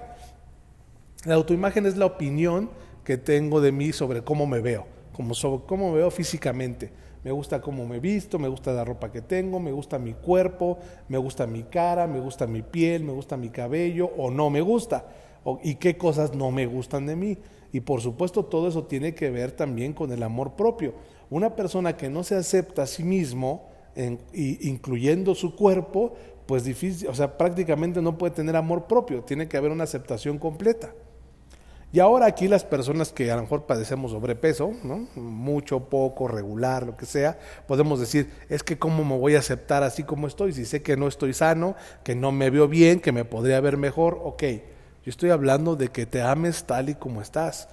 La 1.26 1.36
autoimagen 1.36 1.86
es 1.86 1.98
la 1.98 2.06
opinión 2.06 2.70
que 3.04 3.18
tengo 3.18 3.62
de 3.62 3.72
mí 3.72 3.92
sobre 3.92 4.24
cómo 4.24 4.46
me 4.46 4.60
veo, 4.60 4.86
como 5.14 5.34
cómo 5.66 5.92
me 5.92 5.98
veo 5.98 6.12
físicamente. 6.12 6.92
Me 7.24 7.32
gusta 7.32 7.60
cómo 7.60 7.88
me 7.88 8.00
visto, 8.00 8.38
me 8.38 8.48
gusta 8.48 8.72
la 8.72 8.86
ropa 8.86 9.12
que 9.12 9.22
tengo, 9.22 9.60
me 9.60 9.72
gusta 9.72 9.98
mi 9.98 10.14
cuerpo, 10.14 10.78
me 11.10 11.18
gusta 11.18 11.48
mi 11.48 11.64
cara, 11.64 12.06
me 12.06 12.20
gusta 12.20 12.46
mi 12.46 12.62
piel, 12.62 13.04
me 13.04 13.12
gusta 13.14 13.36
mi 13.36 13.50
cabello 13.50 14.12
o 14.16 14.30
no 14.30 14.52
me 14.52 14.62
gusta 14.62 15.06
y 15.64 15.76
qué 15.76 15.98
cosas 15.98 16.34
no 16.34 16.52
me 16.52 16.66
gustan 16.66 17.06
de 17.06 17.16
mí. 17.16 17.38
Y 17.72 17.82
por 17.82 18.02
supuesto 18.02 18.46
todo 18.46 18.68
eso 18.68 18.86
tiene 18.86 19.14
que 19.14 19.30
ver 19.30 19.52
también 19.52 19.94
con 19.94 20.12
el 20.12 20.24
amor 20.24 20.54
propio. 20.54 20.94
Una 21.30 21.56
persona 21.56 21.98
que 21.98 22.10
no 22.10 22.24
se 22.24 22.36
acepta 22.36 22.84
a 22.84 22.88
sí 22.88 23.04
mismo, 23.04 23.70
incluyendo 24.34 25.36
su 25.36 25.56
cuerpo, 25.56 26.14
pues 26.46 26.64
difícil, 26.64 27.08
o 27.08 27.16
sea, 27.16 27.38
prácticamente 27.38 28.02
no 28.02 28.18
puede 28.18 28.34
tener 28.34 28.56
amor 28.56 28.86
propio, 28.86 29.24
tiene 29.24 29.48
que 29.48 29.58
haber 29.58 29.72
una 29.72 29.86
aceptación 29.86 30.38
completa. 30.38 30.94
Y 31.92 32.00
ahora 32.00 32.26
aquí 32.26 32.50
las 32.50 32.66
personas 32.66 33.14
que 33.14 33.32
a 33.32 33.38
lo 33.38 33.44
mejor 33.44 33.66
padecemos 33.66 34.12
sobrepeso, 34.12 34.74
¿no? 34.84 35.08
mucho, 35.16 35.88
poco, 35.88 36.28
regular, 36.28 36.86
lo 36.86 36.98
que 36.98 37.06
sea, 37.06 37.40
podemos 37.68 38.02
decir, 38.02 38.30
es 38.50 38.64
que 38.64 38.78
cómo 38.78 39.06
me 39.06 39.18
voy 39.18 39.36
a 39.36 39.40
aceptar 39.40 39.82
así 39.82 40.04
como 40.04 40.28
estoy, 40.28 40.52
si 40.52 40.66
sé 40.66 40.82
que 40.82 40.98
no 40.98 41.08
estoy 41.08 41.34
sano, 41.34 41.76
que 42.04 42.14
no 42.14 42.34
me 42.34 42.50
veo 42.50 42.68
bien, 42.68 43.00
que 43.00 43.14
me 43.14 43.24
podría 43.24 43.62
ver 43.62 43.78
mejor, 43.78 44.20
ok, 44.24 44.44
yo 44.44 45.10
estoy 45.10 45.30
hablando 45.30 45.78
de 45.78 45.88
que 45.88 46.06
te 46.06 46.22
ames 46.22 46.66
tal 46.66 46.90
y 46.90 46.96
como 46.96 47.22
estás, 47.22 47.70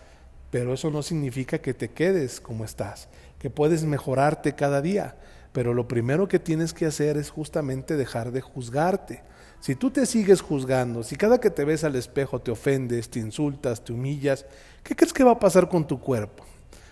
pero 0.53 0.75
eso 0.75 0.91
no 0.91 1.03
significa 1.03 1.63
que 1.63 1.73
te 1.73 1.89
quedes 1.89 2.39
como 2.39 2.67
estás, 2.67 3.09
que 3.39 3.49
puedes 3.49 3.85
mejorarte 3.85 4.55
cada 4.55 4.83
día. 4.83 5.17
Pero 5.51 5.73
lo 5.73 5.89
primero 5.89 6.29
que 6.29 6.39
tienes 6.39 6.75
que 6.75 6.85
hacer 6.85 7.17
es 7.17 7.31
justamente 7.31 7.97
dejar 7.97 8.33
de 8.33 8.43
juzgarte. 8.43 9.23
Si 9.61 9.75
tú 9.75 9.91
te 9.91 10.05
sigues 10.05 10.43
juzgando, 10.43 11.05
si 11.05 11.17
cada 11.17 11.41
que 11.41 11.49
te 11.49 11.65
ves 11.65 11.85
al 11.85 11.97
espejo 11.97 12.39
te 12.39 12.51
ofendes, 12.51 13.09
te 13.09 13.19
insultas, 13.19 13.83
te 13.83 13.95
humillas, 13.95 14.45
¿qué 14.83 14.95
crees 14.95 15.15
que 15.15 15.25
va 15.25 15.31
a 15.31 15.39
pasar 15.39 15.71
con 15.71 15.87
tu 15.87 15.99
cuerpo? 15.99 16.45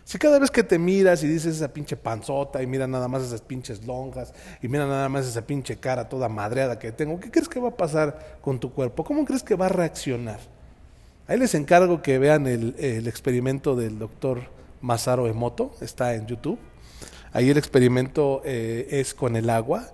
Si 0.05 0.17
cada 0.17 0.39
vez 0.39 0.51
que 0.51 0.63
te 0.63 0.79
miras 0.79 1.23
y 1.23 1.29
dices 1.29 1.57
esa 1.57 1.69
pinche 1.71 1.99
panzota 1.99 2.63
y 2.63 2.67
mira 2.67 2.87
nada 2.87 3.09
más 3.09 3.23
esas 3.23 3.43
pinches 3.43 3.85
lonjas 3.85 4.33
y 4.63 4.69
mira 4.69 4.87
nada 4.87 5.11
más 5.11 5.27
esa 5.27 5.47
pinche 5.47 5.77
cara 5.77 6.09
toda 6.09 6.31
madreada 6.31 6.79
que 6.79 6.93
tengo, 6.93 7.21
¿qué 7.21 7.31
crees 7.31 7.49
que 7.49 7.61
va 7.61 7.69
a 7.69 7.77
pasar 7.77 8.39
con 8.41 8.59
tu 8.59 8.73
cuerpo? 8.73 9.05
¿Cómo 9.05 9.27
crees 9.27 9.43
que 9.43 9.55
va 9.55 9.67
a 9.67 9.69
reaccionar? 9.69 10.41
Ahí 11.31 11.39
les 11.39 11.55
encargo 11.55 12.03
que 12.03 12.19
vean 12.19 12.49
el, 12.49 12.75
experimento 13.07 13.77
del 13.77 14.01
doctor 14.01 14.41
Masaru 14.81 15.27
Emoto, 15.29 15.71
está 15.81 16.17
en 16.17 16.27
YouTube. 16.27 16.59
Ahí 17.33 17.51
el 17.51 17.57
experimento 17.57 18.43
eh, 18.45 18.89
es 18.91 19.15
con 19.15 19.37
el 19.37 19.49
agua 19.49 19.93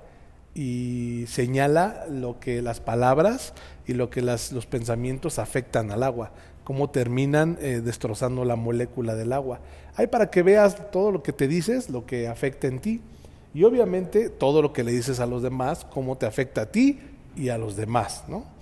y 0.55 1.26
señala 1.28 2.07
lo 2.09 2.40
que 2.40 2.62
las 2.62 2.81
palabras 2.81 3.52
y 3.87 3.93
lo 3.93 4.09
que 4.09 4.23
los 4.23 4.64
pensamientos 4.64 5.38
afectan 5.38 5.90
al 5.90 6.05
agua, 6.05 6.33
cómo 6.64 6.88
terminan 6.88 7.59
eh, 7.61 7.83
destrozando 7.85 8.47
la 8.47 8.57
molécula 8.57 9.14
del 9.14 9.35
agua. 9.35 9.61
Hay 9.97 10.07
para 10.07 10.31
que 10.31 10.43
veas 10.43 10.90
todo 10.90 11.12
lo 11.12 11.23
que 11.23 11.35
te 11.35 11.49
dices, 11.49 11.90
lo 11.90 12.07
que 12.07 12.28
afecta 12.28 12.66
en 12.66 12.78
ti. 12.78 13.02
Y 13.52 13.64
obviamente 13.64 14.31
todo 14.31 14.62
lo 14.62 14.73
que 14.73 14.85
le 14.85 14.93
dices 14.93 15.21
a 15.21 15.26
los 15.26 15.43
demás, 15.43 15.85
cómo 15.85 16.16
te 16.16 16.25
afecta 16.25 16.62
a 16.62 16.66
ti 16.73 16.99
y 17.37 17.50
a 17.50 17.59
los 17.59 17.76
demás, 17.76 18.25
¿no? 18.26 18.57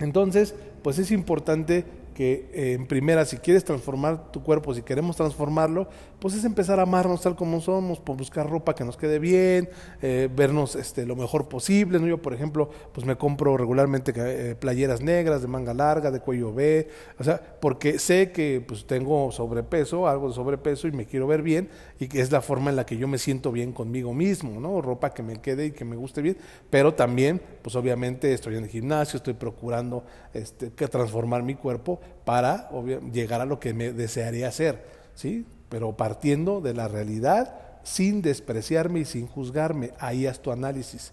Entonces, 0.00 0.54
pues 0.82 0.98
es 0.98 1.10
importante 1.10 1.84
que 2.14 2.50
eh, 2.52 2.72
en 2.74 2.86
primera, 2.86 3.24
si 3.24 3.38
quieres 3.38 3.64
transformar 3.64 4.30
tu 4.32 4.42
cuerpo, 4.42 4.74
si 4.74 4.82
queremos 4.82 5.16
transformarlo, 5.16 5.88
pues 6.20 6.34
es 6.34 6.44
empezar 6.44 6.78
a 6.78 6.82
amarnos 6.82 7.22
tal 7.22 7.34
como 7.34 7.60
somos, 7.60 7.98
por 7.98 8.16
buscar 8.16 8.48
ropa 8.48 8.74
que 8.74 8.84
nos 8.84 8.96
quede 8.96 9.18
bien, 9.18 9.70
eh, 10.02 10.28
vernos 10.34 10.76
este, 10.76 11.06
lo 11.06 11.16
mejor 11.16 11.48
posible. 11.48 11.98
¿no? 11.98 12.06
Yo, 12.06 12.20
por 12.20 12.34
ejemplo, 12.34 12.70
pues 12.92 13.06
me 13.06 13.16
compro 13.16 13.56
regularmente 13.56 14.12
eh, 14.16 14.54
playeras 14.54 15.00
negras 15.00 15.42
de 15.42 15.48
manga 15.48 15.72
larga, 15.72 16.10
de 16.10 16.20
cuello 16.20 16.52
B, 16.52 16.88
o 17.18 17.24
sea, 17.24 17.40
porque 17.60 17.98
sé 17.98 18.32
que 18.32 18.62
pues 18.66 18.86
tengo 18.86 19.32
sobrepeso, 19.32 20.08
algo 20.08 20.28
de 20.28 20.34
sobrepeso 20.34 20.88
y 20.88 20.92
me 20.92 21.06
quiero 21.06 21.26
ver 21.26 21.42
bien 21.42 21.68
y 21.98 22.08
que 22.08 22.20
es 22.20 22.30
la 22.30 22.42
forma 22.42 22.70
en 22.70 22.76
la 22.76 22.86
que 22.86 22.96
yo 22.96 23.08
me 23.08 23.18
siento 23.18 23.52
bien 23.52 23.72
conmigo 23.72 24.12
mismo, 24.12 24.60
¿no? 24.60 24.82
Ropa 24.82 25.14
que 25.14 25.22
me 25.22 25.40
quede 25.40 25.66
y 25.66 25.70
que 25.70 25.84
me 25.84 25.96
guste 25.96 26.22
bien, 26.22 26.36
pero 26.68 26.94
también, 26.94 27.40
pues 27.62 27.76
obviamente 27.76 28.32
estoy 28.32 28.56
en 28.56 28.64
el 28.64 28.70
gimnasio, 28.70 29.16
estoy 29.16 29.34
procurando 29.34 30.04
este, 30.34 30.70
que 30.72 30.88
transformar 30.88 31.42
mi 31.42 31.54
cuerpo 31.54 31.99
para 32.24 32.70
llegar 33.12 33.40
a 33.40 33.46
lo 33.46 33.60
que 33.60 33.74
me 33.74 33.92
desearía 33.92 34.48
hacer, 34.48 34.84
¿sí? 35.14 35.46
Pero 35.68 35.96
partiendo 35.96 36.60
de 36.60 36.74
la 36.74 36.88
realidad, 36.88 37.54
sin 37.82 38.22
despreciarme 38.22 39.00
y 39.00 39.04
sin 39.04 39.26
juzgarme, 39.26 39.92
ahí 39.98 40.26
haz 40.26 40.40
tu 40.40 40.52
análisis. 40.52 41.12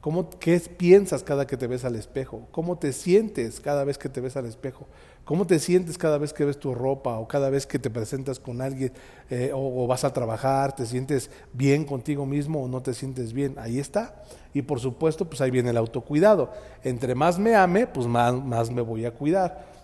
¿Cómo, 0.00 0.30
¿Qué 0.30 0.60
piensas 0.60 1.24
cada 1.24 1.48
que 1.48 1.56
te 1.56 1.66
ves 1.66 1.84
al 1.84 1.96
espejo? 1.96 2.46
¿Cómo 2.52 2.78
te 2.78 2.92
sientes 2.92 3.58
cada 3.58 3.82
vez 3.82 3.98
que 3.98 4.08
te 4.08 4.20
ves 4.20 4.36
al 4.36 4.46
espejo? 4.46 4.86
¿Cómo 5.24 5.48
te 5.48 5.58
sientes 5.58 5.98
cada 5.98 6.18
vez 6.18 6.32
que 6.32 6.44
ves 6.44 6.60
tu 6.60 6.72
ropa 6.72 7.18
o 7.18 7.26
cada 7.26 7.50
vez 7.50 7.66
que 7.66 7.80
te 7.80 7.90
presentas 7.90 8.38
con 8.38 8.60
alguien 8.60 8.92
eh, 9.28 9.50
o, 9.52 9.84
vas 9.88 10.04
a 10.04 10.12
trabajar? 10.12 10.76
¿Te 10.76 10.86
sientes 10.86 11.28
bien 11.52 11.84
contigo 11.84 12.24
mismo 12.24 12.62
o 12.62 12.68
no 12.68 12.80
te 12.82 12.94
sientes 12.94 13.32
bien? 13.32 13.56
Ahí 13.58 13.80
está. 13.80 14.22
Y 14.54 14.62
por 14.62 14.78
supuesto, 14.78 15.24
pues 15.28 15.40
ahí 15.40 15.50
viene 15.50 15.70
el 15.70 15.76
autocuidado. 15.76 16.52
Entre 16.84 17.16
más 17.16 17.40
me 17.40 17.56
ame, 17.56 17.88
pues 17.88 18.06
más, 18.06 18.32
más 18.34 18.70
me 18.70 18.82
voy 18.82 19.04
a 19.04 19.10
cuidar. 19.10 19.75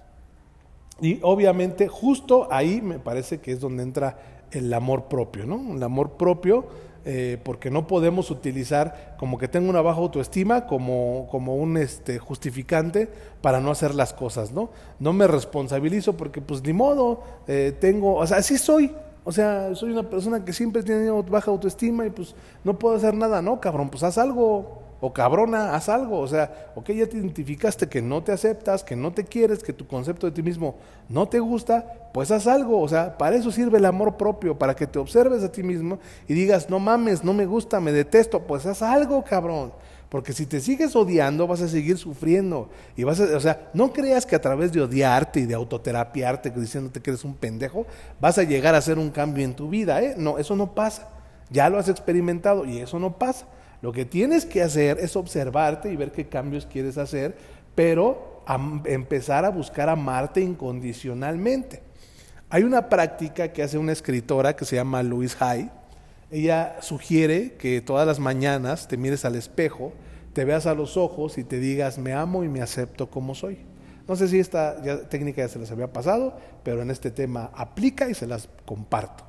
Y 1.02 1.18
obviamente 1.22 1.88
justo 1.88 2.46
ahí 2.50 2.80
me 2.80 3.00
parece 3.00 3.40
que 3.40 3.50
es 3.50 3.60
donde 3.60 3.82
entra 3.82 4.16
el 4.52 4.72
amor 4.72 5.06
propio, 5.06 5.44
¿no? 5.44 5.74
El 5.74 5.82
amor 5.82 6.12
propio, 6.12 6.66
eh, 7.04 7.38
porque 7.42 7.72
no 7.72 7.88
podemos 7.88 8.30
utilizar 8.30 9.16
como 9.18 9.36
que 9.36 9.48
tengo 9.48 9.68
una 9.68 9.80
baja 9.80 9.98
autoestima 9.98 10.68
como, 10.68 11.26
como 11.28 11.56
un 11.56 11.76
este, 11.76 12.20
justificante 12.20 13.08
para 13.40 13.60
no 13.60 13.72
hacer 13.72 13.96
las 13.96 14.12
cosas, 14.12 14.52
¿no? 14.52 14.70
No 15.00 15.12
me 15.12 15.26
responsabilizo 15.26 16.16
porque 16.16 16.40
pues 16.40 16.62
ni 16.62 16.72
modo, 16.72 17.20
eh, 17.48 17.76
tengo, 17.80 18.14
o 18.14 18.26
sea, 18.26 18.36
así 18.36 18.56
soy, 18.56 18.94
o 19.24 19.32
sea, 19.32 19.74
soy 19.74 19.90
una 19.90 20.08
persona 20.08 20.44
que 20.44 20.52
siempre 20.52 20.84
tiene 20.84 21.10
baja 21.10 21.50
autoestima 21.50 22.06
y 22.06 22.10
pues 22.10 22.36
no 22.62 22.78
puedo 22.78 22.94
hacer 22.94 23.14
nada, 23.14 23.42
¿no? 23.42 23.60
Cabrón, 23.60 23.88
pues 23.90 24.04
haz 24.04 24.18
algo, 24.18 24.81
o 25.02 25.12
cabrona, 25.12 25.74
haz 25.74 25.88
algo. 25.88 26.20
O 26.20 26.28
sea, 26.28 26.70
ok, 26.76 26.92
ya 26.92 27.08
te 27.08 27.16
identificaste 27.16 27.88
que 27.88 28.00
no 28.00 28.22
te 28.22 28.30
aceptas, 28.30 28.84
que 28.84 28.94
no 28.94 29.12
te 29.12 29.24
quieres, 29.24 29.64
que 29.64 29.72
tu 29.72 29.84
concepto 29.84 30.28
de 30.28 30.32
ti 30.32 30.44
mismo 30.44 30.76
no 31.08 31.28
te 31.28 31.40
gusta, 31.40 31.84
pues 32.14 32.30
haz 32.30 32.46
algo. 32.46 32.80
O 32.80 32.88
sea, 32.88 33.18
para 33.18 33.34
eso 33.34 33.50
sirve 33.50 33.78
el 33.78 33.84
amor 33.84 34.16
propio, 34.16 34.56
para 34.56 34.76
que 34.76 34.86
te 34.86 35.00
observes 35.00 35.42
a 35.42 35.50
ti 35.50 35.64
mismo 35.64 35.98
y 36.28 36.34
digas, 36.34 36.70
no 36.70 36.78
mames, 36.78 37.24
no 37.24 37.34
me 37.34 37.46
gusta, 37.46 37.80
me 37.80 37.90
detesto, 37.90 38.46
pues 38.46 38.64
haz 38.64 38.80
algo, 38.80 39.24
cabrón. 39.24 39.72
Porque 40.08 40.32
si 40.32 40.46
te 40.46 40.60
sigues 40.60 40.94
odiando, 40.94 41.48
vas 41.48 41.62
a 41.62 41.68
seguir 41.68 41.98
sufriendo. 41.98 42.68
Y 42.96 43.02
vas 43.02 43.18
a, 43.18 43.36
o 43.36 43.40
sea, 43.40 43.70
no 43.74 43.92
creas 43.92 44.24
que 44.24 44.36
a 44.36 44.40
través 44.40 44.70
de 44.70 44.82
odiarte 44.82 45.40
y 45.40 45.46
de 45.46 45.54
autoterapiarte, 45.54 46.50
diciéndote 46.50 47.00
que 47.00 47.10
eres 47.10 47.24
un 47.24 47.34
pendejo, 47.34 47.86
vas 48.20 48.38
a 48.38 48.44
llegar 48.44 48.76
a 48.76 48.78
hacer 48.78 49.00
un 49.00 49.10
cambio 49.10 49.44
en 49.44 49.56
tu 49.56 49.68
vida. 49.68 50.00
¿eh? 50.00 50.14
No, 50.16 50.38
eso 50.38 50.54
no 50.54 50.76
pasa. 50.76 51.08
Ya 51.50 51.68
lo 51.68 51.78
has 51.78 51.88
experimentado 51.88 52.64
y 52.64 52.78
eso 52.78 53.00
no 53.00 53.18
pasa. 53.18 53.48
Lo 53.82 53.92
que 53.92 54.04
tienes 54.04 54.46
que 54.46 54.62
hacer 54.62 54.98
es 55.00 55.16
observarte 55.16 55.92
y 55.92 55.96
ver 55.96 56.12
qué 56.12 56.28
cambios 56.28 56.66
quieres 56.66 56.96
hacer, 56.98 57.36
pero 57.74 58.42
empezar 58.84 59.44
a 59.44 59.50
buscar 59.50 59.88
amarte 59.88 60.40
incondicionalmente. 60.40 61.82
Hay 62.48 62.62
una 62.62 62.88
práctica 62.88 63.52
que 63.52 63.62
hace 63.62 63.78
una 63.78 63.92
escritora 63.92 64.54
que 64.54 64.64
se 64.64 64.76
llama 64.76 65.02
Louise 65.02 65.36
Hay, 65.40 65.70
Ella 66.30 66.76
sugiere 66.80 67.54
que 67.54 67.80
todas 67.80 68.06
las 68.06 68.18
mañanas 68.18 68.88
te 68.88 68.96
mires 68.96 69.24
al 69.24 69.34
espejo, 69.34 69.92
te 70.32 70.44
veas 70.44 70.66
a 70.66 70.74
los 70.74 70.96
ojos 70.96 71.36
y 71.36 71.44
te 71.44 71.58
digas, 71.58 71.98
me 71.98 72.12
amo 72.12 72.44
y 72.44 72.48
me 72.48 72.62
acepto 72.62 73.10
como 73.10 73.34
soy. 73.34 73.58
No 74.08 74.16
sé 74.16 74.28
si 74.28 74.38
esta 74.38 74.80
técnica 75.08 75.42
ya 75.42 75.48
se 75.48 75.58
les 75.58 75.70
había 75.70 75.92
pasado, 75.92 76.38
pero 76.62 76.82
en 76.82 76.90
este 76.90 77.10
tema 77.10 77.50
aplica 77.54 78.08
y 78.08 78.14
se 78.14 78.26
las 78.26 78.48
comparto. 78.64 79.24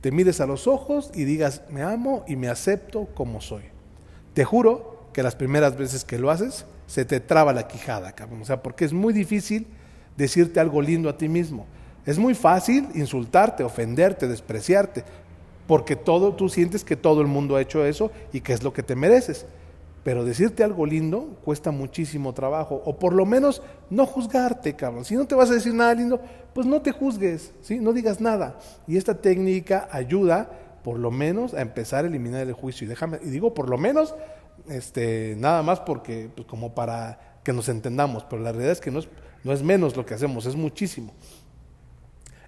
Te 0.00 0.12
mires 0.12 0.40
a 0.40 0.46
los 0.46 0.66
ojos 0.66 1.10
y 1.14 1.24
digas, 1.24 1.62
me 1.70 1.82
amo 1.82 2.24
y 2.26 2.36
me 2.36 2.48
acepto 2.48 3.06
como 3.14 3.40
soy. 3.40 3.64
Te 4.40 4.46
juro 4.46 4.96
que 5.12 5.22
las 5.22 5.36
primeras 5.36 5.76
veces 5.76 6.02
que 6.02 6.16
lo 6.16 6.30
haces, 6.30 6.64
se 6.86 7.04
te 7.04 7.20
traba 7.20 7.52
la 7.52 7.68
quijada, 7.68 8.12
cabrón. 8.12 8.40
O 8.40 8.44
sea, 8.46 8.62
porque 8.62 8.86
es 8.86 8.92
muy 8.94 9.12
difícil 9.12 9.66
decirte 10.16 10.60
algo 10.60 10.80
lindo 10.80 11.10
a 11.10 11.18
ti 11.18 11.28
mismo. 11.28 11.66
Es 12.06 12.18
muy 12.18 12.32
fácil 12.32 12.88
insultarte, 12.94 13.64
ofenderte, 13.64 14.26
despreciarte, 14.26 15.04
porque 15.66 15.94
todo 15.94 16.34
tú 16.36 16.48
sientes 16.48 16.84
que 16.84 16.96
todo 16.96 17.20
el 17.20 17.26
mundo 17.26 17.54
ha 17.54 17.60
hecho 17.60 17.84
eso 17.84 18.12
y 18.32 18.40
que 18.40 18.54
es 18.54 18.62
lo 18.62 18.72
que 18.72 18.82
te 18.82 18.96
mereces. 18.96 19.44
Pero 20.04 20.24
decirte 20.24 20.64
algo 20.64 20.86
lindo 20.86 21.36
cuesta 21.44 21.70
muchísimo 21.70 22.32
trabajo, 22.32 22.80
o 22.86 22.98
por 22.98 23.12
lo 23.12 23.26
menos 23.26 23.62
no 23.90 24.06
juzgarte, 24.06 24.74
cabrón. 24.74 25.04
Si 25.04 25.16
no 25.16 25.26
te 25.26 25.34
vas 25.34 25.50
a 25.50 25.54
decir 25.54 25.74
nada 25.74 25.92
lindo, 25.92 26.18
pues 26.54 26.66
no 26.66 26.80
te 26.80 26.92
juzgues, 26.92 27.52
¿sí? 27.60 27.78
no 27.78 27.92
digas 27.92 28.22
nada. 28.22 28.58
Y 28.86 28.96
esta 28.96 29.20
técnica 29.20 29.86
ayuda 29.92 30.48
por 30.82 30.98
lo 30.98 31.10
menos 31.10 31.54
a 31.54 31.60
empezar 31.60 32.04
a 32.04 32.08
eliminar 32.08 32.46
el 32.46 32.52
juicio. 32.52 32.84
Y 32.84 32.88
déjame, 32.88 33.18
y 33.22 33.30
digo 33.30 33.54
por 33.54 33.68
lo 33.68 33.78
menos, 33.78 34.14
este, 34.68 35.34
nada 35.38 35.62
más 35.62 35.80
porque, 35.80 36.30
pues 36.34 36.46
como 36.46 36.74
para 36.74 37.38
que 37.44 37.52
nos 37.52 37.68
entendamos, 37.68 38.24
pero 38.24 38.42
la 38.42 38.52
realidad 38.52 38.72
es 38.72 38.80
que 38.80 38.90
no 38.90 38.98
es, 38.98 39.08
no 39.44 39.52
es 39.52 39.62
menos 39.62 39.96
lo 39.96 40.04
que 40.04 40.14
hacemos, 40.14 40.46
es 40.46 40.56
muchísimo. 40.56 41.12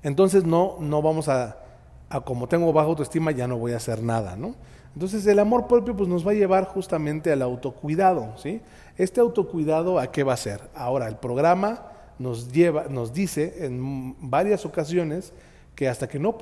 Entonces 0.03 0.45
no, 0.45 0.77
no 0.81 1.01
vamos 1.01 1.29
a, 1.29 1.59
a, 2.09 2.21
como 2.21 2.49
tengo 2.49 2.73
baja 2.73 2.89
autoestima, 2.89 3.31
ya 3.31 3.47
no 3.47 3.57
voy 3.57 3.73
a 3.73 3.77
hacer 3.77 4.03
nada, 4.03 4.37
¿no? 4.37 4.55
Entonces 4.95 5.27
el 5.27 5.39
amor 5.39 5.67
propio 5.67 5.97
pues, 5.97 6.09
nos 6.09 6.27
va 6.27 6.33
a 6.33 6.35
llevar 6.35 6.67
justamente 6.67 7.33
al 7.33 7.43
autocuidado. 7.43 8.37
¿sí? 8.37 8.61
Este 8.97 9.21
autocuidado 9.21 9.99
a 9.99 10.11
qué 10.11 10.23
va 10.23 10.35
a 10.35 10.37
ser? 10.37 10.61
Ahora, 10.75 11.09
el 11.09 11.17
programa 11.17 11.87
nos, 12.19 12.53
lleva, 12.53 12.85
nos 12.89 13.13
dice 13.13 13.65
en 13.65 14.15
varias 14.21 14.67
ocasiones 14.67 15.33
que 15.75 15.89
hasta 15.89 16.09
que 16.09 16.19
no, 16.19 16.37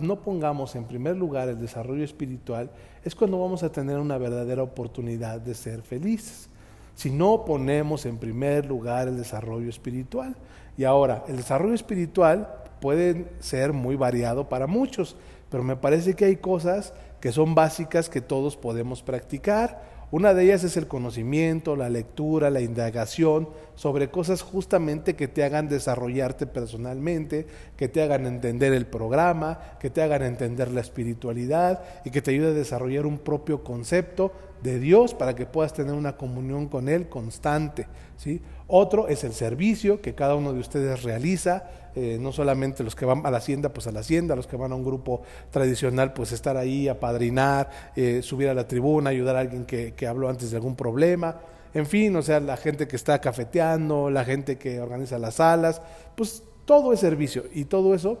no 0.00 0.20
pongamos 0.20 0.76
en 0.76 0.84
primer 0.84 1.16
lugar 1.16 1.48
el 1.48 1.60
desarrollo 1.60 2.04
espiritual, 2.04 2.70
es 3.04 3.14
cuando 3.14 3.40
vamos 3.40 3.62
a 3.62 3.70
tener 3.70 3.98
una 3.98 4.18
verdadera 4.18 4.62
oportunidad 4.62 5.40
de 5.40 5.54
ser 5.54 5.82
felices. 5.82 6.48
Si 6.94 7.10
no 7.10 7.44
ponemos 7.44 8.06
en 8.06 8.18
primer 8.18 8.66
lugar 8.66 9.08
el 9.08 9.16
desarrollo 9.16 9.68
espiritual. 9.68 10.34
Y 10.78 10.84
ahora, 10.84 11.24
el 11.28 11.36
desarrollo 11.36 11.74
espiritual 11.74 12.48
puede 12.80 13.26
ser 13.40 13.72
muy 13.72 13.96
variado 13.96 14.48
para 14.48 14.66
muchos, 14.66 15.16
pero 15.50 15.62
me 15.62 15.76
parece 15.76 16.14
que 16.14 16.24
hay 16.24 16.36
cosas 16.36 16.94
que 17.20 17.32
son 17.32 17.54
básicas 17.54 18.08
que 18.08 18.20
todos 18.20 18.56
podemos 18.56 19.02
practicar. 19.02 19.95
Una 20.12 20.34
de 20.34 20.44
ellas 20.44 20.62
es 20.62 20.76
el 20.76 20.86
conocimiento, 20.86 21.74
la 21.74 21.88
lectura, 21.88 22.48
la 22.48 22.60
indagación 22.60 23.48
sobre 23.74 24.08
cosas 24.08 24.40
justamente 24.40 25.16
que 25.16 25.26
te 25.26 25.42
hagan 25.42 25.68
desarrollarte 25.68 26.46
personalmente, 26.46 27.46
que 27.76 27.88
te 27.88 28.02
hagan 28.02 28.24
entender 28.24 28.72
el 28.72 28.86
programa, 28.86 29.58
que 29.80 29.90
te 29.90 30.02
hagan 30.02 30.22
entender 30.22 30.70
la 30.70 30.80
espiritualidad 30.80 31.82
y 32.04 32.10
que 32.10 32.22
te 32.22 32.30
ayude 32.30 32.48
a 32.48 32.52
desarrollar 32.52 33.04
un 33.04 33.18
propio 33.18 33.64
concepto 33.64 34.30
de 34.66 34.78
Dios 34.78 35.14
para 35.14 35.34
que 35.34 35.46
puedas 35.46 35.72
tener 35.72 35.94
una 35.94 36.16
comunión 36.16 36.68
con 36.68 36.88
Él 36.88 37.08
constante. 37.08 37.86
¿sí? 38.16 38.42
Otro 38.66 39.08
es 39.08 39.24
el 39.24 39.32
servicio 39.32 40.02
que 40.02 40.14
cada 40.14 40.34
uno 40.34 40.52
de 40.52 40.60
ustedes 40.60 41.02
realiza, 41.02 41.70
eh, 41.94 42.18
no 42.20 42.32
solamente 42.32 42.84
los 42.84 42.94
que 42.94 43.06
van 43.06 43.24
a 43.24 43.30
la 43.30 43.38
hacienda, 43.38 43.70
pues 43.72 43.86
a 43.86 43.92
la 43.92 44.00
hacienda, 44.00 44.36
los 44.36 44.46
que 44.46 44.56
van 44.56 44.72
a 44.72 44.74
un 44.74 44.84
grupo 44.84 45.22
tradicional, 45.50 46.12
pues 46.12 46.32
estar 46.32 46.56
ahí, 46.56 46.88
apadrinar, 46.88 47.70
eh, 47.96 48.20
subir 48.22 48.48
a 48.48 48.54
la 48.54 48.68
tribuna, 48.68 49.10
ayudar 49.10 49.36
a 49.36 49.40
alguien 49.40 49.64
que, 49.64 49.94
que 49.94 50.06
habló 50.06 50.28
antes 50.28 50.50
de 50.50 50.56
algún 50.56 50.76
problema, 50.76 51.40
en 51.72 51.86
fin, 51.86 52.16
o 52.16 52.22
sea, 52.22 52.40
la 52.40 52.56
gente 52.56 52.88
que 52.88 52.96
está 52.96 53.20
cafeteando, 53.20 54.10
la 54.10 54.24
gente 54.24 54.56
que 54.56 54.80
organiza 54.80 55.18
las 55.18 55.34
salas, 55.34 55.82
pues 56.16 56.42
todo 56.64 56.92
es 56.92 57.00
servicio 57.00 57.44
y 57.52 57.66
todo 57.66 57.94
eso 57.94 58.18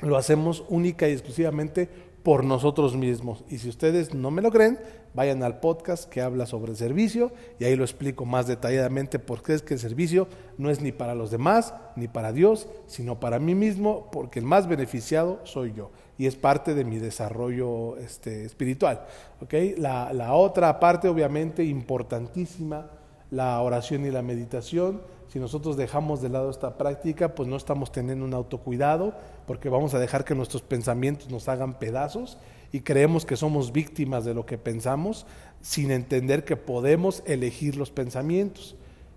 lo 0.00 0.16
hacemos 0.16 0.64
única 0.68 1.08
y 1.08 1.12
exclusivamente 1.12 1.88
por 2.22 2.44
nosotros 2.44 2.96
mismos. 2.96 3.44
Y 3.48 3.58
si 3.58 3.68
ustedes 3.68 4.14
no 4.14 4.30
me 4.30 4.42
lo 4.42 4.50
creen, 4.50 4.78
vayan 5.14 5.42
al 5.42 5.58
podcast 5.60 6.08
que 6.08 6.20
habla 6.20 6.46
sobre 6.46 6.72
el 6.72 6.76
servicio 6.76 7.32
y 7.58 7.64
ahí 7.64 7.76
lo 7.76 7.84
explico 7.84 8.24
más 8.24 8.46
detalladamente 8.46 9.18
porque 9.18 9.54
es 9.54 9.62
que 9.62 9.74
el 9.74 9.80
servicio 9.80 10.28
no 10.58 10.70
es 10.70 10.80
ni 10.80 10.92
para 10.92 11.14
los 11.14 11.30
demás 11.30 11.74
ni 11.96 12.08
para 12.08 12.32
Dios, 12.32 12.68
sino 12.86 13.18
para 13.20 13.38
mí 13.38 13.54
mismo, 13.54 14.10
porque 14.12 14.38
el 14.38 14.44
más 14.44 14.68
beneficiado 14.68 15.40
soy 15.44 15.72
yo 15.72 15.90
y 16.18 16.26
es 16.26 16.36
parte 16.36 16.74
de 16.74 16.84
mi 16.84 16.98
desarrollo 16.98 17.96
este, 17.96 18.44
espiritual. 18.44 19.06
La, 19.78 20.12
la 20.12 20.34
otra 20.34 20.78
parte, 20.78 21.08
obviamente, 21.08 21.64
importantísima, 21.64 22.90
la 23.30 23.60
oración 23.62 24.04
y 24.04 24.10
la 24.10 24.20
meditación 24.20 25.00
si 25.30 25.38
nosotros 25.38 25.76
dejamos 25.76 26.20
de 26.20 26.28
lado 26.28 26.50
esta 26.50 26.76
práctica, 26.76 27.36
pues 27.36 27.48
no 27.48 27.56
estamos 27.56 27.92
teniendo 27.92 28.24
un 28.24 28.34
autocuidado, 28.34 29.14
porque 29.46 29.68
vamos 29.68 29.94
a 29.94 30.00
dejar 30.00 30.24
que 30.24 30.34
nuestros 30.34 30.62
pensamientos 30.62 31.30
nos 31.30 31.48
hagan 31.48 31.78
pedazos 31.78 32.36
y 32.72 32.80
creemos 32.80 33.24
que 33.24 33.36
somos 33.36 33.70
víctimas 33.70 34.24
de 34.24 34.34
lo 34.34 34.44
que 34.44 34.58
pensamos, 34.58 35.26
sin 35.62 35.92
entender 35.92 36.44
que 36.44 36.56
podemos 36.56 37.22
elegir 37.26 37.76
los 37.76 37.92
pensamientos. 37.92 38.74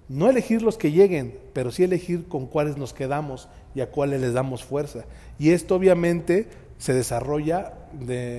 No 0.08 0.30
elegir 0.30 0.62
los 0.62 0.78
que 0.78 0.92
lleguen, 0.92 1.40
pero 1.52 1.72
sí 1.72 1.84
elegir 1.84 2.28
con 2.28 2.46
cuáles 2.46 2.78
nos 2.78 2.94
quedamos 2.94 3.48
y 3.74 3.82
a 3.82 3.90
cuáles 3.90 4.22
les 4.22 4.34
damos 4.34 4.64
fuerza. 4.64 5.06
Y 5.40 5.50
esto 5.50 5.76
obviamente 5.76 6.48
se 6.84 6.94
desarrolla 6.94 7.72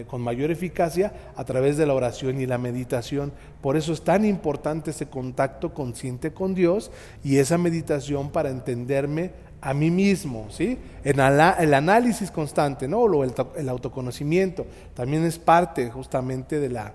con 0.06 0.20
mayor 0.20 0.50
eficacia 0.50 1.14
a 1.34 1.44
través 1.44 1.78
de 1.78 1.86
la 1.86 1.94
oración 1.94 2.42
y 2.42 2.46
la 2.46 2.58
meditación. 2.58 3.32
Por 3.62 3.74
eso 3.74 3.94
es 3.94 4.02
tan 4.02 4.26
importante 4.26 4.90
ese 4.90 5.06
contacto 5.06 5.72
consciente 5.72 6.34
con 6.34 6.54
Dios 6.54 6.90
y 7.22 7.38
esa 7.38 7.56
meditación 7.56 8.28
para 8.28 8.50
entenderme 8.50 9.30
a 9.62 9.72
mí 9.72 9.90
mismo, 9.90 10.48
¿sí? 10.50 10.76
El 11.04 11.20
análisis 11.20 12.30
constante, 12.30 12.86
¿no? 12.86 13.06
El, 13.24 13.68
autoconocimiento 13.70 14.66
también 14.92 15.24
es 15.24 15.38
parte 15.38 15.90
justamente 15.90 16.60
de 16.60 16.68
la, 16.68 16.92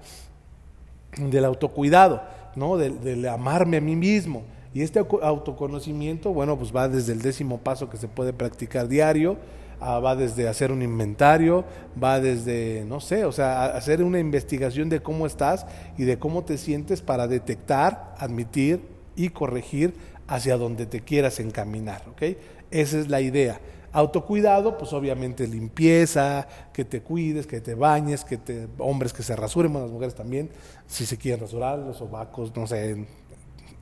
del 1.17 1.45
autocuidado, 1.45 2.21
¿no? 2.55 2.77
Del, 2.77 3.27
amarme 3.27 3.77
a 3.77 3.81
mí 3.81 3.95
mismo. 3.95 4.43
Y 4.71 4.83
este 4.83 4.99
autoconocimiento, 4.99 6.31
bueno, 6.31 6.59
pues 6.59 6.71
va 6.75 6.87
desde 6.87 7.13
el 7.13 7.23
décimo 7.23 7.57
paso 7.57 7.89
que 7.89 7.97
se 7.97 8.07
puede 8.07 8.33
practicar 8.33 8.87
diario, 8.87 9.37
Va 9.81 10.15
desde 10.15 10.47
hacer 10.47 10.71
un 10.71 10.81
inventario, 10.81 11.63
va 12.01 12.19
desde, 12.19 12.83
no 12.85 12.99
sé, 12.99 13.23
o 13.23 13.31
sea, 13.31 13.65
hacer 13.65 14.03
una 14.03 14.19
investigación 14.19 14.89
de 14.89 15.01
cómo 15.01 15.25
estás 15.25 15.65
y 15.97 16.03
de 16.03 16.19
cómo 16.19 16.43
te 16.43 16.57
sientes 16.57 17.01
para 17.01 17.27
detectar, 17.27 18.13
admitir 18.17 18.81
y 19.15 19.29
corregir 19.29 19.93
hacia 20.27 20.57
donde 20.57 20.85
te 20.85 21.01
quieras 21.01 21.39
encaminar, 21.39 22.03
¿ok? 22.09 22.37
Esa 22.71 22.99
es 22.99 23.09
la 23.09 23.21
idea. 23.21 23.59
Autocuidado, 23.91 24.77
pues 24.77 24.93
obviamente 24.93 25.47
limpieza, 25.47 26.47
que 26.71 26.85
te 26.85 27.01
cuides, 27.01 27.47
que 27.47 27.59
te 27.59 27.73
bañes, 27.73 28.23
que 28.23 28.37
te, 28.37 28.67
hombres 28.77 29.13
que 29.13 29.23
se 29.23 29.35
rasuren, 29.35 29.73
las 29.73 29.89
mujeres 29.89 30.13
también, 30.13 30.49
si 30.85 31.05
se 31.05 31.17
quieren 31.17 31.41
rasurar, 31.41 31.79
los 31.79 31.97
sobacos, 31.97 32.55
no 32.55 32.67
sé, 32.67 33.07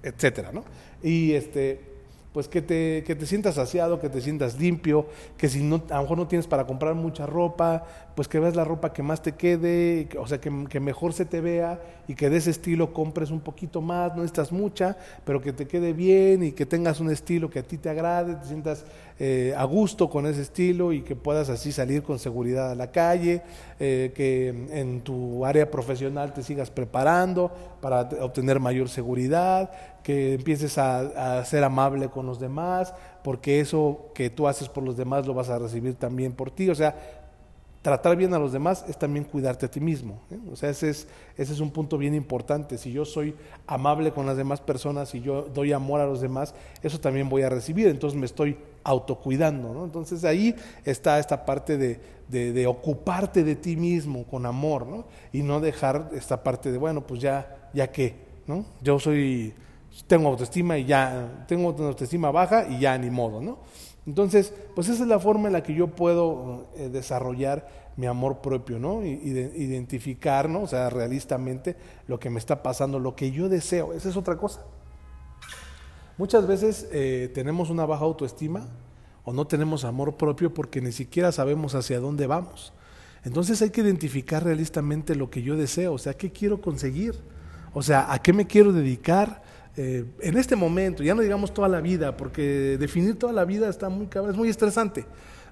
etcétera, 0.01 0.51
¿no? 0.53 0.63
Y 1.03 1.33
este, 1.33 1.96
pues 2.37 2.47
que 2.47 2.61
te, 2.61 3.03
que 3.03 3.15
te 3.15 3.25
sientas 3.25 3.55
saciado, 3.55 3.99
que 3.99 4.09
te 4.09 4.21
sientas 4.21 4.59
limpio, 4.59 5.07
que 5.39 5.49
si 5.49 5.63
no, 5.63 5.81
a 5.89 5.95
lo 5.95 6.01
mejor 6.03 6.17
no 6.19 6.27
tienes 6.27 6.45
para 6.45 6.67
comprar 6.67 6.93
mucha 6.93 7.25
ropa, 7.25 7.83
pues 8.13 8.27
que 8.27 8.39
veas 8.39 8.55
la 8.55 8.63
ropa 8.63 8.93
que 8.93 9.01
más 9.01 9.23
te 9.23 9.31
quede, 9.31 10.07
o 10.19 10.27
sea, 10.27 10.39
que, 10.39 10.79
mejor 10.79 11.13
se 11.13 11.25
te 11.25 11.41
vea 11.41 11.79
y 12.07 12.13
que 12.13 12.29
de 12.29 12.37
ese 12.37 12.51
estilo 12.51 12.93
compres 12.93 13.31
un 13.31 13.39
poquito 13.39 13.81
más, 13.81 14.11
no 14.11 14.17
necesitas 14.17 14.51
mucha, 14.51 14.97
pero 15.25 15.41
que 15.41 15.51
te 15.51 15.67
quede 15.67 15.93
bien 15.93 16.43
y 16.43 16.51
que 16.51 16.67
tengas 16.67 16.99
un 16.99 17.09
estilo 17.09 17.49
que 17.49 17.57
a 17.57 17.63
ti 17.63 17.79
te 17.79 17.89
agrade, 17.89 18.35
te 18.35 18.45
sientas 18.45 18.85
eh, 19.19 19.55
a 19.57 19.63
gusto 19.63 20.07
con 20.07 20.27
ese 20.27 20.43
estilo 20.43 20.93
y 20.93 21.01
que 21.01 21.15
puedas 21.15 21.49
así 21.49 21.71
salir 21.71 22.03
con 22.03 22.19
seguridad 22.19 22.69
a 22.69 22.75
la 22.75 22.91
calle, 22.91 23.41
eh, 23.79 24.11
que 24.15 24.49
en 24.49 25.01
tu 25.01 25.43
área 25.43 25.71
profesional 25.71 26.33
te 26.33 26.43
sigas 26.43 26.69
preparando 26.69 27.51
para 27.81 28.01
obtener 28.21 28.59
mayor 28.59 28.89
seguridad, 28.89 29.71
que 30.03 30.35
empieces 30.35 30.77
a, 30.77 31.43
ser 31.45 31.63
amable 31.63 32.09
con 32.09 32.25
los 32.25 32.39
demás, 32.39 32.93
porque 33.23 33.59
eso 33.59 34.11
que 34.13 34.29
tú 34.29 34.47
haces 34.47 34.69
por 34.69 34.83
los 34.83 34.95
demás 34.95 35.27
lo 35.27 35.33
vas 35.33 35.49
a 35.49 35.59
recibir 35.59 35.95
también 35.95 36.31
por 36.31 36.51
ti. 36.51 36.69
O 36.69 36.75
sea, 36.75 36.95
tratar 37.81 38.15
bien 38.15 38.33
a 38.33 38.39
los 38.39 38.51
demás 38.51 38.85
es 38.87 38.97
también 38.97 39.25
cuidarte 39.25 39.65
a 39.65 39.71
ti 39.71 39.79
mismo. 39.79 40.19
¿eh? 40.31 40.39
O 40.51 40.55
sea, 40.55 40.69
ese 40.69 40.89
es, 40.89 41.07
ese 41.37 41.53
es 41.53 41.59
un 41.59 41.71
punto 41.71 41.97
bien 41.97 42.15
importante. 42.15 42.77
Si 42.77 42.91
yo 42.91 43.05
soy 43.05 43.35
amable 43.65 44.11
con 44.11 44.25
las 44.25 44.37
demás 44.37 44.61
personas, 44.61 45.09
si 45.09 45.21
yo 45.21 45.43
doy 45.43 45.73
amor 45.73 46.01
a 46.01 46.05
los 46.05 46.21
demás, 46.21 46.53
eso 46.83 46.99
también 46.99 47.29
voy 47.29 47.43
a 47.43 47.49
recibir. 47.49 47.87
Entonces 47.87 48.19
me 48.19 48.25
estoy 48.25 48.57
autocuidando. 48.87 49.73
¿no? 49.73 49.85
Entonces 49.85 50.23
ahí 50.23 50.55
está 50.85 51.19
esta 51.19 51.45
parte 51.45 51.77
de, 51.77 51.99
de, 52.27 52.53
de, 52.53 52.67
ocuparte 52.67 53.43
de 53.43 53.55
ti 53.55 53.75
mismo 53.75 54.25
con 54.25 54.45
amor, 54.45 54.87
¿no? 54.87 55.05
Y 55.31 55.43
no 55.43 55.59
dejar 55.59 56.09
esta 56.13 56.43
parte 56.43 56.71
de, 56.71 56.77
bueno, 56.77 57.05
pues 57.05 57.21
ya, 57.21 57.69
ya 57.73 57.91
qué, 57.91 58.15
¿no? 58.47 58.65
Yo 58.81 58.99
soy 58.99 59.53
tengo 60.05 60.29
autoestima 60.29 60.77
y 60.77 60.85
ya, 60.85 61.45
tengo 61.47 61.69
autoestima 61.69 62.29
baja 62.31 62.67
y 62.69 62.79
ya 62.79 62.97
ni 62.97 63.09
modo, 63.09 63.41
¿no? 63.41 63.59
Entonces, 64.05 64.53
pues 64.75 64.87
esa 64.87 65.03
es 65.03 65.09
la 65.09 65.19
forma 65.19 65.47
en 65.47 65.53
la 65.53 65.63
que 65.63 65.73
yo 65.73 65.87
puedo 65.87 66.67
eh, 66.77 66.89
desarrollar 66.89 67.67
mi 67.97 68.05
amor 68.05 68.37
propio, 68.39 68.79
¿no? 68.79 69.03
Y, 69.03 69.09
identificar, 69.09 70.47
¿no? 70.47 70.61
O 70.61 70.67
sea, 70.67 70.89
realistamente 70.89 71.75
lo 72.07 72.19
que 72.19 72.29
me 72.29 72.39
está 72.39 72.63
pasando, 72.63 72.99
lo 72.99 73.15
que 73.15 73.31
yo 73.31 73.49
deseo, 73.49 73.93
esa 73.93 74.07
es 74.09 74.15
otra 74.15 74.37
cosa. 74.37 74.61
Muchas 76.17 76.47
veces 76.47 76.87
eh, 76.91 77.29
tenemos 77.33 77.69
una 77.69 77.85
baja 77.85 78.03
autoestima 78.03 78.67
o 79.23 79.33
no 79.33 79.45
tenemos 79.45 79.85
amor 79.85 80.17
propio 80.17 80.53
porque 80.53 80.81
ni 80.81 80.91
siquiera 80.91 81.31
sabemos 81.31 81.75
hacia 81.75 81.99
dónde 81.99 82.27
vamos. 82.27 82.73
Entonces 83.23 83.61
hay 83.61 83.69
que 83.69 83.81
identificar 83.81 84.43
realistamente 84.43 85.15
lo 85.15 85.29
que 85.29 85.43
yo 85.43 85.55
deseo, 85.55 85.93
o 85.93 85.97
sea, 85.97 86.13
qué 86.13 86.31
quiero 86.31 86.61
conseguir, 86.61 87.15
o 87.73 87.83
sea, 87.83 88.11
a 88.11 88.21
qué 88.21 88.33
me 88.33 88.47
quiero 88.47 88.71
dedicar 88.71 89.43
eh, 89.75 90.05
en 90.21 90.37
este 90.37 90.55
momento, 90.55 91.03
ya 91.03 91.13
no 91.13 91.21
digamos 91.21 91.53
toda 91.53 91.67
la 91.67 91.81
vida, 91.81 92.17
porque 92.17 92.77
definir 92.79 93.19
toda 93.19 93.31
la 93.31 93.45
vida 93.45 93.69
está 93.69 93.89
muy 93.89 94.07
es 94.11 94.35
muy 94.35 94.49
estresante. 94.49 95.05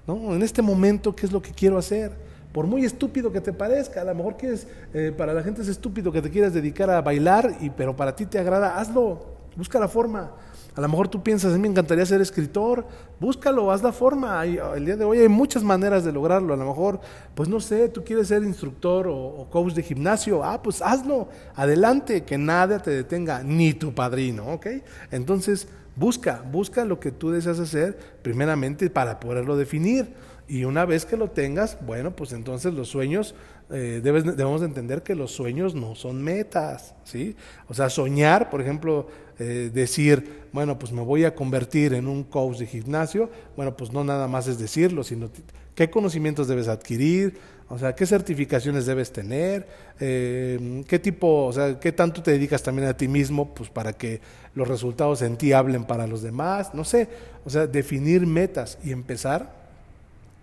¿no? 0.04 0.34
En 0.34 0.42
este 0.42 0.62
momento, 0.62 1.14
¿qué 1.14 1.26
es 1.26 1.32
lo 1.32 1.40
que 1.40 1.52
quiero 1.52 1.78
hacer? 1.78 2.12
Por 2.52 2.66
muy 2.66 2.84
estúpido 2.84 3.30
que 3.30 3.40
te 3.40 3.52
parezca, 3.52 4.00
a 4.00 4.04
lo 4.04 4.14
mejor 4.16 4.36
que 4.36 4.52
es, 4.52 4.66
eh, 4.94 5.12
para 5.16 5.32
la 5.32 5.44
gente 5.44 5.62
es 5.62 5.68
estúpido 5.68 6.10
que 6.10 6.22
te 6.22 6.30
quieras 6.30 6.52
dedicar 6.52 6.90
a 6.90 7.00
bailar, 7.02 7.58
y, 7.60 7.70
pero 7.70 7.94
para 7.94 8.16
ti 8.16 8.26
te 8.26 8.38
agrada, 8.38 8.78
hazlo, 8.80 9.26
busca 9.56 9.78
la 9.78 9.86
forma. 9.86 10.32
A 10.76 10.82
lo 10.82 10.88
mejor 10.88 11.08
tú 11.08 11.22
piensas, 11.22 11.54
a 11.54 11.56
mí 11.56 11.62
me 11.62 11.68
encantaría 11.68 12.04
ser 12.04 12.20
escritor, 12.20 12.86
búscalo, 13.18 13.72
haz 13.72 13.82
la 13.82 13.92
forma. 13.92 14.44
el 14.44 14.84
día 14.84 14.96
de 14.96 15.06
hoy 15.06 15.20
hay 15.20 15.28
muchas 15.28 15.64
maneras 15.64 16.04
de 16.04 16.12
lograrlo. 16.12 16.52
A 16.52 16.56
lo 16.56 16.66
mejor, 16.66 17.00
pues 17.34 17.48
no 17.48 17.60
sé, 17.60 17.88
tú 17.88 18.04
quieres 18.04 18.28
ser 18.28 18.42
instructor 18.42 19.06
o, 19.08 19.48
coach 19.50 19.72
de 19.72 19.82
gimnasio, 19.82 20.44
ah, 20.44 20.62
pues 20.62 20.82
hazlo, 20.82 21.28
adelante, 21.54 22.24
que 22.24 22.36
nada 22.36 22.78
te 22.78 22.90
detenga, 22.90 23.42
ni 23.42 23.72
tu 23.72 23.94
padrino, 23.94 24.52
¿ok? 24.52 24.66
Entonces, 25.10 25.66
busca, 25.96 26.42
busca 26.52 26.84
lo 26.84 27.00
que 27.00 27.10
tú 27.10 27.30
deseas 27.30 27.58
hacer, 27.58 27.98
primeramente 28.20 28.90
para 28.90 29.18
poderlo 29.18 29.56
definir. 29.56 30.12
Y 30.48 30.64
una 30.64 30.84
vez 30.84 31.06
que 31.06 31.16
lo 31.16 31.30
tengas, 31.30 31.78
bueno, 31.84 32.14
pues 32.14 32.32
entonces 32.32 32.72
los 32.74 32.88
sueños, 32.88 33.34
eh, 33.70 34.00
debemos 34.02 34.62
entender 34.62 35.02
que 35.02 35.16
los 35.16 35.32
sueños 35.32 35.74
no 35.74 35.96
son 35.96 36.22
metas, 36.22 36.94
¿sí? 37.02 37.34
O 37.66 37.74
sea, 37.74 37.90
soñar, 37.90 38.48
por 38.48 38.60
ejemplo, 38.60 39.08
eh, 39.38 39.70
decir, 39.72 40.44
bueno, 40.52 40.78
pues 40.78 40.92
me 40.92 41.02
voy 41.02 41.24
a 41.24 41.34
convertir 41.34 41.94
en 41.94 42.08
un 42.08 42.24
coach 42.24 42.58
de 42.58 42.66
gimnasio, 42.66 43.30
bueno, 43.56 43.76
pues 43.76 43.92
no 43.92 44.04
nada 44.04 44.28
más 44.28 44.48
es 44.48 44.58
decirlo, 44.58 45.04
sino 45.04 45.30
qué 45.74 45.90
conocimientos 45.90 46.48
debes 46.48 46.68
adquirir, 46.68 47.38
o 47.68 47.78
sea, 47.78 47.94
qué 47.94 48.06
certificaciones 48.06 48.86
debes 48.86 49.12
tener, 49.12 49.66
eh, 50.00 50.84
qué 50.88 50.98
tipo, 50.98 51.46
o 51.46 51.52
sea, 51.52 51.78
qué 51.80 51.92
tanto 51.92 52.22
te 52.22 52.30
dedicas 52.30 52.62
también 52.62 52.88
a 52.88 52.96
ti 52.96 53.08
mismo, 53.08 53.54
pues 53.54 53.68
para 53.68 53.92
que 53.92 54.20
los 54.54 54.68
resultados 54.68 55.20
en 55.22 55.36
ti 55.36 55.52
hablen 55.52 55.84
para 55.84 56.06
los 56.06 56.22
demás, 56.22 56.74
no 56.74 56.84
sé, 56.84 57.08
o 57.44 57.50
sea, 57.50 57.66
definir 57.66 58.26
metas 58.26 58.78
y 58.84 58.92
empezar 58.92 59.52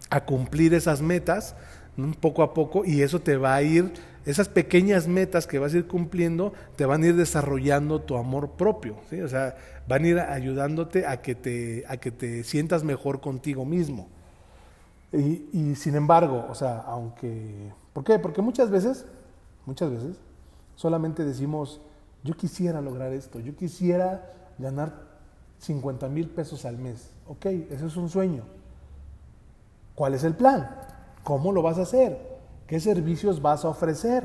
a 0.10 0.24
cumplir 0.24 0.74
esas 0.74 1.02
metas 1.02 1.56
poco 2.20 2.44
a 2.44 2.54
poco 2.54 2.84
y 2.86 3.02
eso 3.02 3.20
te 3.20 3.38
va 3.38 3.56
a 3.56 3.64
ir, 3.64 3.92
esas 4.26 4.50
pequeñas 4.50 5.08
metas 5.08 5.48
que 5.48 5.60
vas 5.60 5.74
a 5.74 5.78
ir 5.78 5.88
cumpliendo, 5.88 6.54
te 6.76 6.86
van 6.86 7.04
a 7.04 7.08
ir 7.08 7.16
desarrollando 7.16 8.02
tu 8.02 8.18
amor 8.18 8.52
propio, 8.52 8.98
o 9.24 9.28
sea, 9.28 9.56
van 9.88 10.04
a 10.04 10.08
ir 10.08 10.20
ayudándote 10.20 11.06
a 11.06 11.22
que 11.22 11.36
te, 11.36 11.84
a 11.88 11.98
que 11.98 12.12
te 12.12 12.44
sientas 12.44 12.84
mejor 12.84 13.20
contigo 13.20 13.66
mismo. 13.66 14.08
Y, 15.12 15.48
y 15.54 15.76
sin 15.76 15.96
embargo, 15.96 16.46
o 16.50 16.56
sea, 16.56 16.80
aunque, 16.80 17.72
¿por 17.94 18.04
qué? 18.04 18.18
Porque 18.18 18.42
muchas 18.42 18.70
veces, 18.72 19.06
muchas 19.66 19.92
veces, 19.92 20.18
solamente 20.76 21.24
decimos, 21.24 21.82
yo 22.24 22.36
quisiera 22.36 22.82
lograr 22.82 23.14
esto, 23.14 23.40
yo 23.40 23.56
quisiera 23.56 24.32
ganar 24.58 24.94
50 25.60 26.08
mil 26.10 26.30
pesos 26.30 26.66
al 26.66 26.78
mes, 26.78 27.10
ok, 27.28 27.46
ese 27.46 27.86
es 27.86 27.96
un 27.96 28.10
sueño 28.10 28.44
¿Cuál 29.96 30.16
es 30.16 30.24
el 30.24 30.36
plan? 30.36 30.70
¿Cómo 31.24 31.52
lo 31.52 31.62
vas 31.62 31.78
a 31.78 31.84
hacer? 31.84 32.33
¿Qué 32.68 32.80
servicios 32.80 33.42
vas 33.42 33.66
a 33.66 33.70
ofrecer? 33.70 34.24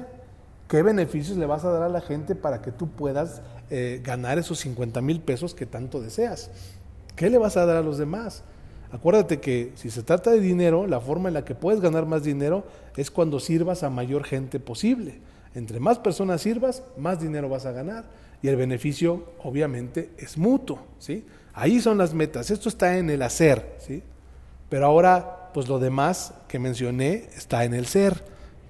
¿Qué 0.68 0.82
beneficios 0.82 1.36
le 1.38 1.46
vas 1.46 1.64
a 1.64 1.70
dar 1.70 1.82
a 1.82 1.88
la 1.88 2.00
gente 2.00 2.34
para 2.34 2.60
que 2.60 2.72
tú 2.72 2.88
puedas 2.88 3.40
eh, 3.70 4.00
ganar 4.04 4.38
esos 4.38 4.58
50 4.60 5.00
mil 5.00 5.20
pesos 5.20 5.54
que 5.54 5.66
tanto 5.66 6.00
deseas? 6.00 6.50
¿Qué 7.16 7.30
le 7.30 7.38
vas 7.38 7.56
a 7.56 7.66
dar 7.66 7.76
a 7.76 7.82
los 7.82 7.98
demás? 7.98 8.44
Acuérdate 8.92 9.40
que 9.40 9.72
si 9.74 9.90
se 9.90 10.02
trata 10.02 10.30
de 10.30 10.40
dinero, 10.40 10.86
la 10.86 11.00
forma 11.00 11.28
en 11.28 11.34
la 11.34 11.44
que 11.44 11.54
puedes 11.54 11.80
ganar 11.80 12.06
más 12.06 12.22
dinero 12.22 12.64
es 12.96 13.10
cuando 13.10 13.40
sirvas 13.40 13.82
a 13.82 13.90
mayor 13.90 14.24
gente 14.24 14.60
posible. 14.60 15.20
Entre 15.54 15.80
más 15.80 15.98
personas 15.98 16.42
sirvas, 16.42 16.82
más 16.96 17.20
dinero 17.20 17.48
vas 17.48 17.66
a 17.66 17.72
ganar. 17.72 18.04
Y 18.42 18.48
el 18.48 18.56
beneficio, 18.56 19.24
obviamente, 19.42 20.10
es 20.16 20.38
mutuo. 20.38 20.80
¿sí? 20.98 21.26
Ahí 21.54 21.80
son 21.80 21.98
las 21.98 22.14
metas. 22.14 22.50
Esto 22.50 22.68
está 22.68 22.96
en 22.96 23.10
el 23.10 23.22
hacer. 23.22 23.76
¿sí? 23.78 24.02
Pero 24.68 24.86
ahora 24.86 25.37
pues 25.52 25.68
lo 25.68 25.78
demás 25.78 26.34
que 26.48 26.58
mencioné 26.58 27.28
está 27.36 27.64
en 27.64 27.74
el 27.74 27.86
ser. 27.86 28.22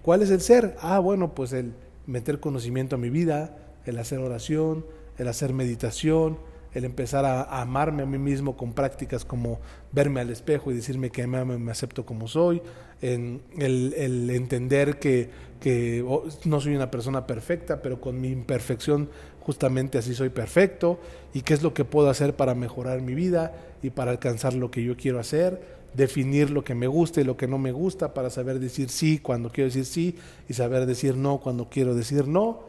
¿Cuál 0.03 0.23
es 0.23 0.31
el 0.31 0.41
ser? 0.41 0.77
Ah, 0.81 0.99
bueno, 0.99 1.35
pues 1.35 1.53
el 1.53 1.73
meter 2.07 2.41
conocimiento 2.41 2.97
a 2.97 2.99
mi 2.99 3.11
vida, 3.11 3.57
el 3.85 3.99
hacer 3.99 4.19
oración, 4.19 4.87
el 5.19 5.29
hacer 5.29 5.53
meditación, 5.53 6.38
el 6.73 6.85
empezar 6.85 7.25
a, 7.25 7.61
amarme 7.61 8.03
a 8.03 8.07
mí 8.07 8.19
mismo 8.19 8.57
con 8.57 8.73
prácticas 8.73 9.25
como 9.25 9.61
verme 9.93 10.21
al 10.21 10.31
espejo 10.31 10.71
y 10.71 10.75
decirme 10.75 11.11
que 11.11 11.27
me, 11.27 11.71
acepto 11.71 12.07
como 12.07 12.29
soy, 12.29 12.62
en 13.01 13.43
el, 13.59 14.31
entender 14.31 14.99
que, 14.99 15.31
que 15.61 16.05
oh, 16.07 16.25
no 16.45 16.61
soy 16.61 16.75
una 16.75 16.91
persona 16.91 17.27
perfecta, 17.27 17.83
pero 17.83 18.01
con 18.01 18.21
mi 18.21 18.29
imperfección 18.29 19.09
justamente 19.41 19.97
así 19.97 20.14
soy 20.14 20.29
perfecto, 20.29 21.01
y 21.33 21.41
qué 21.41 21.55
es 21.55 21.62
lo 21.62 21.73
que 21.73 21.87
puedo 21.87 22.11
hacer 22.11 22.37
para 22.37 22.55
mejorar 22.55 23.01
mi 23.01 23.14
vida 23.14 23.55
y 23.83 23.91
para 23.91 24.11
alcanzar 24.11 24.53
lo 24.53 24.71
que 24.71 24.83
yo 24.83 24.97
quiero 24.97 25.19
hacer 25.19 25.78
definir 25.94 26.51
lo 26.51 26.64
que 26.64 26.74
me 26.74 26.87
gusta 26.87 27.20
y 27.20 27.24
lo 27.24 27.37
que 27.37 27.48
no 27.48 27.59
me 27.59 27.72
gusta 27.72 28.14
para 28.14 28.31
saber 28.31 28.59
decir 28.59 28.88
sí 28.90 29.18
cuando 29.18 29.51
quiero 29.51 29.68
decir 29.68 29.85
sí 29.85 30.16
y 30.48 30.55
saber 30.55 30.87
decir 30.87 31.16
no 31.16 31.38
cuando 31.38 31.68
quiero 31.68 31.94
decir 31.94 32.27
no. 32.29 32.61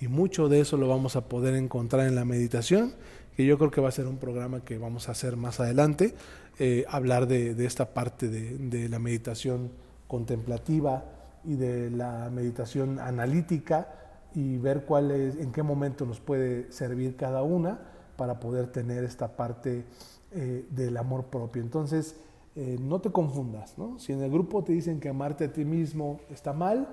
Y 0.00 0.08
mucho 0.08 0.48
de 0.48 0.60
eso 0.60 0.76
lo 0.76 0.88
vamos 0.88 1.16
a 1.16 1.28
poder 1.28 1.54
encontrar 1.54 2.06
en 2.06 2.14
la 2.14 2.24
meditación, 2.24 2.94
que 3.36 3.46
yo 3.46 3.56
creo 3.58 3.70
que 3.70 3.80
va 3.80 3.88
a 3.88 3.92
ser 3.92 4.06
un 4.06 4.18
programa 4.18 4.60
que 4.60 4.76
vamos 4.76 5.08
a 5.08 5.12
hacer 5.12 5.36
más 5.36 5.60
adelante, 5.60 6.14
eh, 6.58 6.84
hablar 6.88 7.26
de, 7.26 7.64
esta 7.64 7.94
parte 7.94 8.28
de, 8.28 8.88
la 8.88 8.98
meditación 8.98 9.70
contemplativa 10.08 11.04
y 11.44 11.54
de 11.54 11.90
la 11.90 12.30
meditación 12.30 12.98
analítica 12.98 13.88
y 14.34 14.58
ver 14.58 14.84
cuál 14.84 15.10
es, 15.10 15.36
en 15.36 15.52
qué 15.52 15.62
momento 15.62 16.04
nos 16.06 16.20
puede 16.20 16.70
servir 16.70 17.16
cada 17.16 17.42
una 17.42 17.78
para 18.16 18.40
poder 18.40 18.66
tener 18.68 19.04
esta 19.04 19.36
parte 19.36 19.84
eh, 20.32 20.66
del 20.70 20.96
amor 20.96 21.26
propio. 21.26 21.62
Entonces, 21.62 22.16
eh, 22.56 22.78
no 22.80 23.00
te 23.00 23.10
confundas, 23.10 23.76
¿no? 23.76 23.98
Si 23.98 24.12
en 24.12 24.22
el 24.22 24.30
grupo 24.30 24.62
te 24.62 24.72
dicen 24.72 25.00
que 25.00 25.08
amarte 25.08 25.44
a 25.44 25.52
ti 25.52 25.64
mismo 25.64 26.20
está 26.30 26.52
mal, 26.52 26.88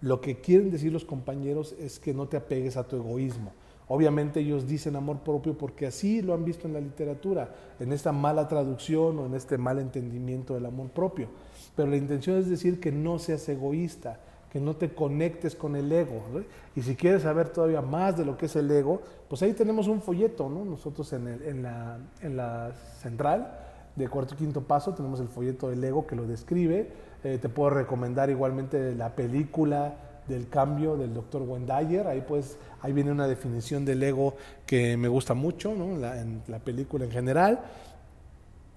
lo 0.00 0.20
que 0.20 0.40
quieren 0.40 0.70
decir 0.70 0.92
los 0.92 1.04
compañeros 1.04 1.74
es 1.78 2.00
que 2.00 2.12
no 2.12 2.26
te 2.26 2.36
apegues 2.36 2.76
a 2.76 2.88
tu 2.88 2.96
egoísmo. 2.96 3.52
Obviamente 3.86 4.40
ellos 4.40 4.66
dicen 4.66 4.96
amor 4.96 5.20
propio 5.20 5.56
porque 5.56 5.86
así 5.86 6.20
lo 6.20 6.34
han 6.34 6.44
visto 6.44 6.66
en 6.66 6.74
la 6.74 6.80
literatura, 6.80 7.54
en 7.78 7.92
esta 7.92 8.12
mala 8.12 8.48
traducción 8.48 9.18
o 9.18 9.26
en 9.26 9.34
este 9.34 9.56
mal 9.56 9.78
entendimiento 9.78 10.54
del 10.54 10.66
amor 10.66 10.88
propio. 10.88 11.28
Pero 11.76 11.88
la 11.88 11.96
intención 11.96 12.38
es 12.38 12.48
decir 12.48 12.80
que 12.80 12.90
no 12.90 13.18
seas 13.18 13.48
egoísta, 13.48 14.18
que 14.50 14.58
no 14.58 14.74
te 14.74 14.94
conectes 14.94 15.54
con 15.54 15.76
el 15.76 15.92
ego. 15.92 16.22
Y 16.74 16.82
si 16.82 16.96
quieres 16.96 17.22
saber 17.22 17.50
todavía 17.50 17.82
más 17.82 18.16
de 18.16 18.24
lo 18.24 18.36
que 18.36 18.46
es 18.46 18.56
el 18.56 18.70
ego, 18.70 19.00
pues 19.28 19.42
ahí 19.42 19.52
tenemos 19.52 19.86
un 19.86 20.00
folleto, 20.00 20.48
¿no? 20.48 20.64
Nosotros 20.64 21.12
en, 21.12 21.62
la, 21.62 21.98
en 22.20 22.36
la 22.36 22.72
central 23.00 23.63
de 23.96 24.08
cuarto 24.08 24.34
y 24.34 24.38
quinto 24.38 24.62
paso 24.62 24.92
tenemos 24.94 25.20
el 25.20 25.28
folleto 25.28 25.68
del 25.68 25.82
ego 25.84 26.06
que 26.06 26.16
lo 26.16 26.26
describe. 26.26 26.88
Eh, 27.22 27.38
te 27.40 27.48
puedo 27.48 27.70
recomendar 27.70 28.30
igualmente 28.30 28.94
la 28.94 29.14
película 29.14 29.94
del 30.28 30.48
cambio 30.48 30.96
del 30.96 31.14
doctor 31.14 31.42
Wendayer. 31.42 32.06
Ahí, 32.06 32.24
pues, 32.26 32.56
ahí 32.80 32.92
viene 32.92 33.12
una 33.12 33.28
definición 33.28 33.84
del 33.84 34.02
ego 34.02 34.34
que 34.66 34.96
me 34.96 35.08
gusta 35.08 35.34
mucho, 35.34 35.74
¿no? 35.74 35.94
en 36.14 36.42
la 36.48 36.58
película 36.58 37.04
en 37.04 37.10
general. 37.10 37.60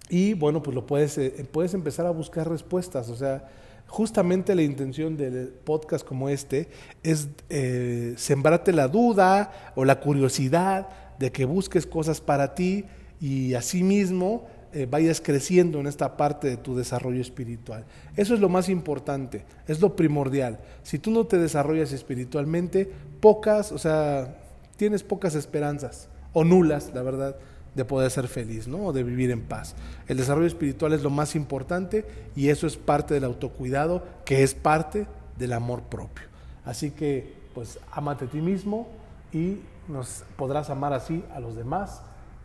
Y 0.10 0.34
bueno, 0.34 0.64
pues 0.64 0.76
lo 0.76 0.86
puedes, 0.86 1.18
eh, 1.18 1.46
puedes 1.52 1.74
empezar 1.74 2.06
a 2.06 2.12
buscar 2.12 2.50
respuestas. 2.50 3.10
O 3.10 3.16
sea, 3.16 3.50
justamente 3.88 4.56
la 4.56 4.62
intención 4.62 5.18
del 5.18 5.50
podcast 5.64 6.06
como 6.06 6.30
este 6.30 6.70
es 7.04 7.30
eh, 7.50 8.14
sembrarte 8.18 8.74
la 8.74 8.88
duda 8.88 9.72
o 9.76 9.86
la 9.86 10.00
curiosidad 10.00 10.88
de 11.20 11.32
que 11.32 11.46
busques 11.46 11.86
cosas 11.86 12.22
para 12.22 12.54
ti 12.54 12.86
y 13.20 13.54
asimismo 13.56 14.46
eh, 14.74 14.88
vayas 14.90 15.22
creciendo 15.22 15.80
en 15.80 15.88
esta 15.88 16.18
parte 16.18 16.48
de 16.48 16.58
tu 16.58 16.76
desarrollo 16.76 17.22
espiritual. 17.22 17.86
Eso 18.16 18.34
es 18.34 18.40
lo 18.40 18.50
más 18.50 18.70
importante, 18.70 19.46
es 19.68 19.80
lo 19.80 19.96
primordial. 19.96 20.60
Si 20.84 21.00
tú 21.00 21.12
no 21.12 21.26
te 21.26 21.38
desarrollas 21.38 21.92
espiritualmente, 21.94 22.90
pocas, 23.20 23.72
o 23.72 23.78
sea, 23.78 24.38
tienes 24.76 25.04
pocas 25.04 25.36
esperanzas, 25.36 26.10
o 26.34 26.44
nulas, 26.44 26.92
la 26.94 27.02
verdad, 27.02 27.36
de 27.76 27.86
poder 27.86 28.10
ser 28.12 28.28
feliz, 28.28 28.68
¿no? 28.68 28.88
O 28.88 28.94
de 28.94 29.04
vivir 29.04 29.32
en 29.32 29.42
paz. 29.42 29.76
El 30.08 30.18
desarrollo 30.18 30.48
espiritual 30.48 30.94
es 30.94 31.04
lo 31.04 31.10
más 31.10 31.36
importante 31.36 32.06
y 32.36 32.50
eso 32.50 32.68
es 32.68 32.76
parte 32.76 33.14
del 33.14 33.24
autocuidado, 33.24 34.04
que 34.26 34.44
es 34.44 34.54
parte 34.54 35.08
del 35.38 35.54
amor 35.54 35.84
propio. 35.84 36.26
Así 36.66 36.92
que, 36.92 37.36
pues, 37.54 37.80
amate 37.92 38.26
a 38.26 38.30
ti 38.30 38.42
mismo 38.42 38.88
y 39.32 39.60
nos 39.88 40.24
podrás 40.36 40.70
amar 40.70 40.94
así 40.94 41.24
a 41.34 41.40
los 41.40 41.56
demás 41.56 42.02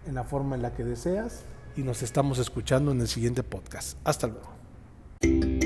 en 0.06 0.14
la 0.14 0.24
forma 0.24 0.54
en 0.54 0.62
la 0.62 0.74
que 0.74 0.84
deseas 0.84 1.44
y 1.76 1.82
nos 1.82 2.02
estamos 2.02 2.38
escuchando 2.38 2.92
en 2.92 3.00
el 3.00 3.08
siguiente 3.08 3.42
podcast. 3.42 3.98
Hasta 4.04 4.28
luego. 4.28 5.61